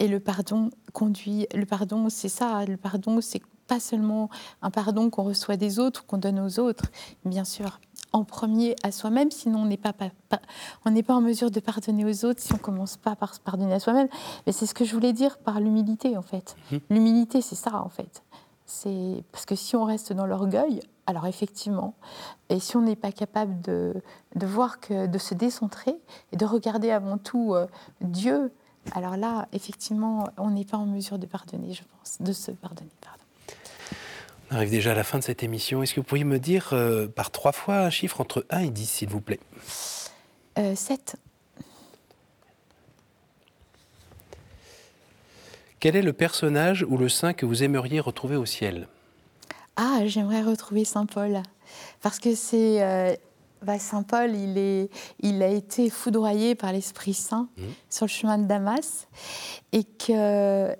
Et 0.00 0.08
le 0.08 0.20
pardon 0.20 0.70
conduit. 0.92 1.46
Le 1.54 1.64
pardon, 1.64 2.08
c'est 2.10 2.28
ça. 2.28 2.64
Le 2.66 2.76
pardon, 2.76 3.20
c'est 3.20 3.40
pas 3.66 3.80
seulement 3.80 4.30
un 4.62 4.70
pardon 4.70 5.10
qu'on 5.10 5.24
reçoit 5.24 5.56
des 5.56 5.78
autres 5.78 6.02
ou 6.02 6.06
qu'on 6.06 6.18
donne 6.18 6.40
aux 6.40 6.58
autres, 6.58 6.84
bien 7.24 7.44
sûr, 7.44 7.80
en 8.12 8.24
premier 8.24 8.76
à 8.82 8.92
soi-même, 8.92 9.30
sinon 9.30 9.60
on 9.60 9.66
n'est 9.66 9.76
pas, 9.76 9.92
on 10.84 10.90
n'est 10.90 11.02
pas 11.02 11.14
en 11.14 11.20
mesure 11.20 11.50
de 11.50 11.60
pardonner 11.60 12.04
aux 12.04 12.24
autres 12.24 12.40
si 12.40 12.52
on 12.54 12.58
commence 12.58 12.96
pas 12.96 13.16
par 13.16 13.34
se 13.34 13.40
pardonner 13.40 13.74
à 13.74 13.80
soi-même. 13.80 14.08
Mais 14.46 14.52
c'est 14.52 14.66
ce 14.66 14.74
que 14.74 14.84
je 14.84 14.94
voulais 14.94 15.12
dire 15.12 15.38
par 15.38 15.60
l'humilité 15.60 16.16
en 16.16 16.22
fait. 16.22 16.56
Mmh. 16.70 16.76
L'humilité, 16.90 17.40
c'est 17.42 17.56
ça 17.56 17.80
en 17.80 17.88
fait. 17.88 18.22
C'est 18.64 19.22
parce 19.32 19.46
que 19.46 19.54
si 19.54 19.76
on 19.76 19.84
reste 19.84 20.12
dans 20.12 20.26
l'orgueil, 20.26 20.80
alors 21.06 21.26
effectivement, 21.26 21.94
et 22.48 22.58
si 22.58 22.76
on 22.76 22.82
n'est 22.82 22.96
pas 22.96 23.12
capable 23.12 23.60
de, 23.60 23.94
de, 24.34 24.46
voir 24.46 24.80
que 24.80 25.06
de 25.06 25.18
se 25.18 25.34
décentrer 25.34 25.96
et 26.32 26.36
de 26.36 26.44
regarder 26.44 26.90
avant 26.90 27.16
tout 27.16 27.54
euh, 27.54 27.66
Dieu, 28.00 28.50
alors 28.92 29.16
là, 29.16 29.46
effectivement, 29.52 30.24
on 30.36 30.50
n'est 30.50 30.64
pas 30.64 30.78
en 30.78 30.86
mesure 30.86 31.18
de 31.18 31.26
pardonner, 31.26 31.72
je 31.72 31.82
pense, 31.84 32.20
de 32.20 32.32
se 32.32 32.50
pardonner. 32.50 32.90
Pardon. 33.00 33.22
On 34.50 34.56
arrive 34.56 34.70
déjà 34.70 34.92
à 34.92 34.94
la 34.94 35.04
fin 35.04 35.18
de 35.18 35.24
cette 35.24 35.42
émission. 35.42 35.82
Est-ce 35.82 35.94
que 35.94 36.00
vous 36.00 36.06
pourriez 36.06 36.24
me 36.24 36.38
dire 36.38 36.70
euh, 36.72 37.08
par 37.08 37.30
trois 37.30 37.52
fois 37.52 37.78
un 37.78 37.90
chiffre 37.90 38.20
entre 38.20 38.46
1 38.50 38.60
et 38.60 38.70
10, 38.70 38.86
s'il 38.86 39.08
vous 39.08 39.20
plaît? 39.20 39.40
7. 40.56 41.16
Euh, 41.18 41.62
Quel 45.80 45.96
est 45.96 46.02
le 46.02 46.12
personnage 46.12 46.86
ou 46.88 46.96
le 46.96 47.08
saint 47.08 47.32
que 47.32 47.44
vous 47.44 47.62
aimeriez 47.62 48.00
retrouver 48.00 48.36
au 48.36 48.46
ciel? 48.46 48.88
Ah, 49.76 50.06
j'aimerais 50.06 50.42
retrouver 50.42 50.84
Saint 50.84 51.06
Paul. 51.06 51.42
Parce 52.00 52.18
que 52.18 52.34
c'est. 52.34 52.82
Euh, 52.82 53.14
bah, 53.62 53.78
Saint 53.78 54.04
Paul, 54.04 54.34
il, 54.34 54.58
est, 54.58 54.90
il 55.20 55.42
a 55.42 55.48
été 55.48 55.90
foudroyé 55.90 56.54
par 56.54 56.72
l'Esprit 56.72 57.14
Saint 57.14 57.48
mmh. 57.56 57.62
sur 57.90 58.06
le 58.06 58.10
chemin 58.10 58.38
de 58.38 58.46
Damas. 58.46 59.08
Et 59.72 59.82
que 59.82 60.74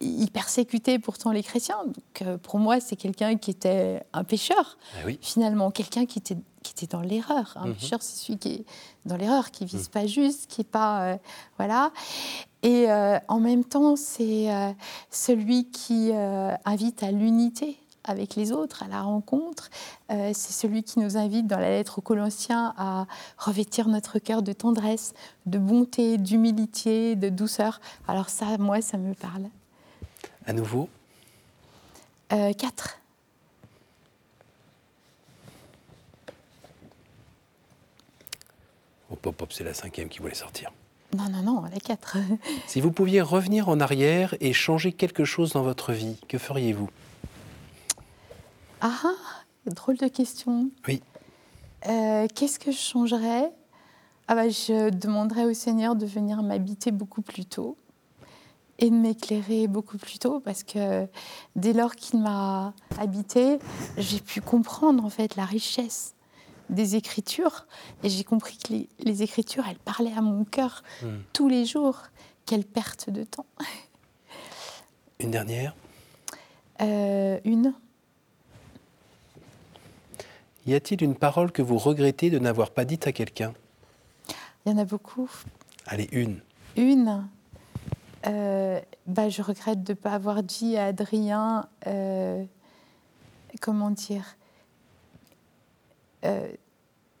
il 0.00 0.30
persécutait 0.30 0.98
pourtant 0.98 1.32
les 1.32 1.42
chrétiens. 1.42 1.78
Donc, 1.84 2.22
euh, 2.22 2.38
pour 2.38 2.58
moi, 2.58 2.80
c'est 2.80 2.96
quelqu'un 2.96 3.36
qui 3.36 3.50
était 3.50 4.02
un 4.12 4.24
pécheur, 4.24 4.78
ah 4.96 5.08
finalement, 5.20 5.70
quelqu'un 5.70 6.06
qui 6.06 6.18
était, 6.18 6.36
qui 6.62 6.72
était 6.72 6.86
dans 6.86 7.02
l'erreur. 7.02 7.54
Un 7.56 7.68
mhm. 7.68 7.74
pécheur, 7.74 8.02
c'est 8.02 8.24
celui 8.24 8.38
qui 8.38 8.48
est 8.48 8.64
dans 9.06 9.16
l'erreur, 9.16 9.50
qui 9.50 9.64
vise 9.64 9.86
mhm. 9.86 9.92
pas 9.92 10.06
juste, 10.06 10.46
qui 10.48 10.60
est 10.60 10.70
pas. 10.70 11.02
Euh, 11.02 11.16
voilà. 11.56 11.92
Et 12.62 12.90
euh, 12.90 13.18
en 13.28 13.40
même 13.40 13.64
temps, 13.64 13.96
c'est 13.96 14.48
celui 15.10 15.70
qui 15.70 16.10
invite 16.12 17.04
à 17.04 17.12
l'unité 17.12 17.78
avec 18.02 18.34
les 18.34 18.50
autres, 18.50 18.82
à 18.82 18.88
la 18.88 19.02
rencontre. 19.02 19.70
c'est 20.08 20.34
celui 20.34 20.82
qui 20.82 20.98
nous 20.98 21.16
invite 21.16 21.46
dans 21.46 21.58
la 21.58 21.68
lettre 21.68 21.98
aux 21.98 22.02
Colossiens 22.02 22.74
à 22.76 23.06
revêtir 23.36 23.86
notre 23.86 24.18
cœur 24.18 24.42
de 24.42 24.52
tendresse, 24.52 25.12
de 25.46 25.58
bonté, 25.58 26.18
d'humilité, 26.18 27.14
de 27.14 27.28
douceur. 27.28 27.80
Alors 28.08 28.28
ça, 28.28 28.58
moi, 28.58 28.80
ça 28.80 28.96
me 28.98 29.14
parle. 29.14 29.48
À 30.48 30.54
nouveau 30.54 30.88
euh, 32.32 32.54
Quatre. 32.54 32.98
Oh, 39.10 39.16
pop, 39.16 39.36
pop, 39.36 39.52
c'est 39.52 39.62
la 39.62 39.74
cinquième 39.74 40.08
qui 40.08 40.20
voulait 40.20 40.34
sortir. 40.34 40.72
Non, 41.14 41.28
non, 41.28 41.42
non, 41.42 41.62
la 41.62 41.78
quatre. 41.78 42.16
si 42.66 42.80
vous 42.80 42.90
pouviez 42.90 43.20
revenir 43.20 43.68
en 43.68 43.78
arrière 43.78 44.34
et 44.40 44.54
changer 44.54 44.92
quelque 44.92 45.26
chose 45.26 45.52
dans 45.52 45.62
votre 45.62 45.92
vie, 45.92 46.18
que 46.28 46.38
feriez-vous? 46.38 46.88
Ah, 48.80 49.12
drôle 49.66 49.98
de 49.98 50.08
question. 50.08 50.70
Oui. 50.86 51.02
Euh, 51.86 52.26
qu'est-ce 52.34 52.58
que 52.58 52.72
je 52.72 52.78
changerais? 52.78 53.52
Ah 54.28 54.34
bah, 54.34 54.48
Je 54.48 54.88
demanderais 54.88 55.44
au 55.44 55.52
Seigneur 55.52 55.94
de 55.94 56.06
venir 56.06 56.42
m'habiter 56.42 56.90
beaucoup 56.90 57.22
plus 57.22 57.44
tôt 57.44 57.76
et 58.78 58.90
de 58.90 58.94
m'éclairer 58.94 59.66
beaucoup 59.66 59.98
plus 59.98 60.18
tôt 60.18 60.40
parce 60.40 60.62
que 60.62 61.06
dès 61.56 61.72
lors 61.72 61.96
qu'il 61.96 62.20
m'a 62.20 62.74
habité, 62.98 63.58
j'ai 63.96 64.20
pu 64.20 64.40
comprendre 64.40 65.04
en 65.04 65.10
fait 65.10 65.36
la 65.36 65.44
richesse 65.44 66.14
des 66.70 66.96
écritures 66.96 67.66
et 68.02 68.08
j'ai 68.08 68.24
compris 68.24 68.58
que 68.58 68.74
les, 69.04 69.22
écritures, 69.22 69.64
elles 69.68 69.78
parlaient 69.78 70.16
à 70.16 70.20
mon 70.20 70.44
cœur 70.44 70.82
hmm. 71.02 71.18
tous 71.32 71.48
les 71.48 71.64
jours. 71.64 72.02
Quelle 72.46 72.64
perte 72.64 73.10
de 73.10 73.24
temps. 73.24 73.46
Une 75.20 75.30
dernière 75.30 75.74
euh, 76.80 77.38
Une. 77.44 77.74
Y 80.66 80.74
a-t-il 80.74 81.02
une 81.02 81.14
parole 81.14 81.50
que 81.50 81.62
vous 81.62 81.78
regrettez 81.78 82.28
de 82.28 82.38
n'avoir 82.38 82.70
pas 82.70 82.84
dite 82.84 83.06
à 83.06 83.12
quelqu'un? 83.12 83.54
Il 84.64 84.72
y 84.72 84.74
en 84.74 84.78
a 84.78 84.84
beaucoup. 84.84 85.30
Allez, 85.86 86.08
une. 86.12 86.40
Une. 86.76 87.26
Euh, 88.28 88.80
bah, 89.06 89.28
je 89.28 89.42
regrette 89.42 89.82
de 89.82 89.92
ne 89.92 89.96
pas 89.96 90.12
avoir 90.12 90.42
dit 90.42 90.76
à 90.76 90.86
Adrien, 90.86 91.68
euh, 91.86 92.44
comment 93.60 93.90
dire, 93.90 94.36
euh, 96.24 96.50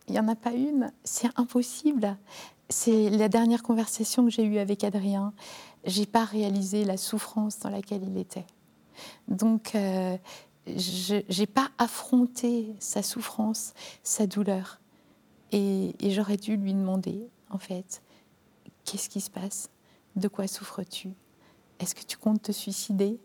il 0.06 0.12
n'y 0.12 0.20
en 0.20 0.28
a 0.28 0.36
pas 0.36 0.52
une, 0.52 0.92
c'est 1.04 1.28
impossible. 1.36 2.16
C'est 2.68 3.08
la 3.08 3.28
dernière 3.28 3.62
conversation 3.62 4.24
que 4.24 4.30
j'ai 4.30 4.44
eue 4.44 4.58
avec 4.58 4.84
Adrien. 4.84 5.32
J'ai 5.84 6.04
pas 6.06 6.24
réalisé 6.24 6.84
la 6.84 6.98
souffrance 6.98 7.58
dans 7.60 7.70
laquelle 7.70 8.02
il 8.02 8.18
était. 8.18 8.46
Donc, 9.28 9.70
je 9.74 11.40
n'ai 11.40 11.46
pas 11.46 11.70
affronté 11.78 12.74
sa 12.78 13.02
souffrance, 13.02 13.72
sa 14.02 14.26
douleur. 14.26 14.80
et 15.52 15.94
j'aurais 16.02 16.36
dû 16.36 16.56
lui 16.56 16.74
demander, 16.74 17.26
en 17.48 17.58
fait, 17.58 18.02
qu'est-ce 18.84 19.08
qui 19.08 19.22
se 19.22 19.30
passe? 19.30 19.70
De 20.16 20.28
quoi 20.28 20.46
souffres-tu? 20.46 21.10
Est-ce 21.80 21.94
que 21.94 22.04
tu 22.04 22.16
comptes 22.16 22.42
te 22.42 22.52
suicider? 22.52 23.18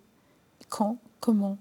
Quand? 0.70 0.98
Comment? 1.20 1.58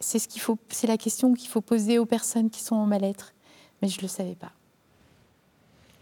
C'est 0.00 0.18
ce 0.18 0.28
qu'il 0.28 0.40
faut. 0.40 0.58
C'est 0.68 0.86
la 0.86 0.98
question 0.98 1.34
qu'il 1.34 1.48
faut 1.48 1.60
poser 1.60 1.98
aux 1.98 2.06
personnes 2.06 2.50
qui 2.50 2.62
sont 2.62 2.76
en 2.76 2.86
mal-être. 2.86 3.32
Mais 3.80 3.88
je 3.88 3.98
ne 3.98 4.02
le 4.02 4.08
savais 4.08 4.34
pas. 4.34 4.52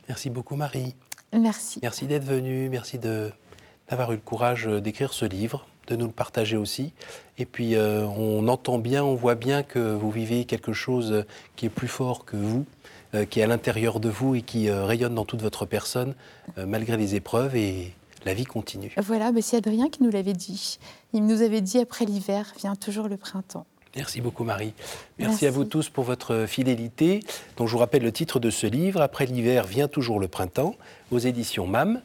Merci 0.09 0.31
beaucoup, 0.31 0.57
Marie. 0.57 0.95
Merci. 1.33 1.79
Merci 1.83 2.07
d'être 2.07 2.25
venue. 2.25 2.69
Merci 2.69 2.99
d'avoir 2.99 4.13
eu 4.13 4.17
le 4.17 4.21
courage 4.21 4.67
d'écrire 4.67 5.13
ce 5.13 5.25
livre, 5.25 5.67
de 5.87 5.97
nous 5.97 6.07
le 6.07 6.13
partager 6.13 6.57
aussi. 6.57 6.93
Et 7.39 7.47
puis, 7.47 7.77
euh, 7.77 8.07
on 8.07 8.49
entend 8.49 8.79
bien, 8.79 9.05
on 9.05 9.15
voit 9.15 9.35
bien 9.35 9.63
que 9.63 9.79
vous 9.79 10.11
vivez 10.11 10.45
quelque 10.45 10.73
chose 10.73 11.25
qui 11.57 11.67
est 11.67 11.71
plus 11.71 11.89
fort 11.89 12.25
que 12.25 12.37
vous, 12.37 12.67
euh, 13.15 13.25
qui 13.25 13.41
est 13.41 13.43
à 13.43 13.47
l'intérieur 13.47 14.01
de 14.01 14.09
vous 14.09 14.35
et 14.35 14.43
qui 14.43 14.69
euh, 14.69 14.85
rayonne 14.85 15.15
dans 15.15 15.25
toute 15.25 15.41
votre 15.41 15.65
personne, 15.65 16.15
malgré 16.57 16.97
les 16.97 17.15
épreuves. 17.15 17.57
Et 17.57 17.95
la 18.25 18.35
vie 18.35 18.45
continue. 18.45 18.93
Voilà, 18.97 19.31
c'est 19.41 19.57
Adrien 19.57 19.89
qui 19.89 20.03
nous 20.03 20.11
l'avait 20.11 20.33
dit. 20.33 20.79
Il 21.13 21.27
nous 21.27 21.43
avait 21.43 21.61
dit 21.61 21.79
après 21.79 22.05
l'hiver 22.05 22.53
vient 22.59 22.77
toujours 22.77 23.09
le 23.09 23.17
printemps. 23.17 23.67
Merci 23.95 24.23
beaucoup 24.23 24.45
Marie. 24.45 24.73
Merci, 25.19 25.47
à 25.47 25.51
vous 25.51 25.65
tous 25.65 25.91
pour 25.91 26.05
votre 26.05 26.47
fidélité. 26.47 27.21
Donc 27.57 27.69
je 27.69 27.73
vous 27.73 27.79
rappelle 27.79 28.03
le 28.03 28.13
titre 28.13 28.41
de 28.41 28.49
ce 28.49 28.67
livre, 28.67 29.03
Après 29.03 29.27
l'hiver 29.27 29.67
vient 29.67 29.89
toujours 29.89 30.19
le 30.19 30.29
printemps, 30.29 30.77
aux 31.11 31.19
éditions 31.19 31.67
MAM. 31.67 32.01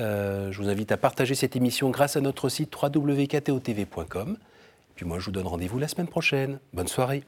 Euh, 0.00 0.52
je 0.52 0.62
vous 0.62 0.68
invite 0.68 0.92
à 0.92 0.96
partager 0.96 1.34
cette 1.34 1.56
émission 1.56 1.90
grâce 1.90 2.16
à 2.16 2.20
notre 2.20 2.48
site 2.48 2.72
www.ktotv.com. 2.80 4.38
Puis 4.94 5.04
moi 5.04 5.18
je 5.18 5.26
vous 5.26 5.32
donne 5.32 5.46
rendez-vous 5.46 5.78
la 5.78 5.88
semaine 5.88 6.08
prochaine. 6.08 6.60
Bonne 6.72 6.88
soirée. 6.88 7.24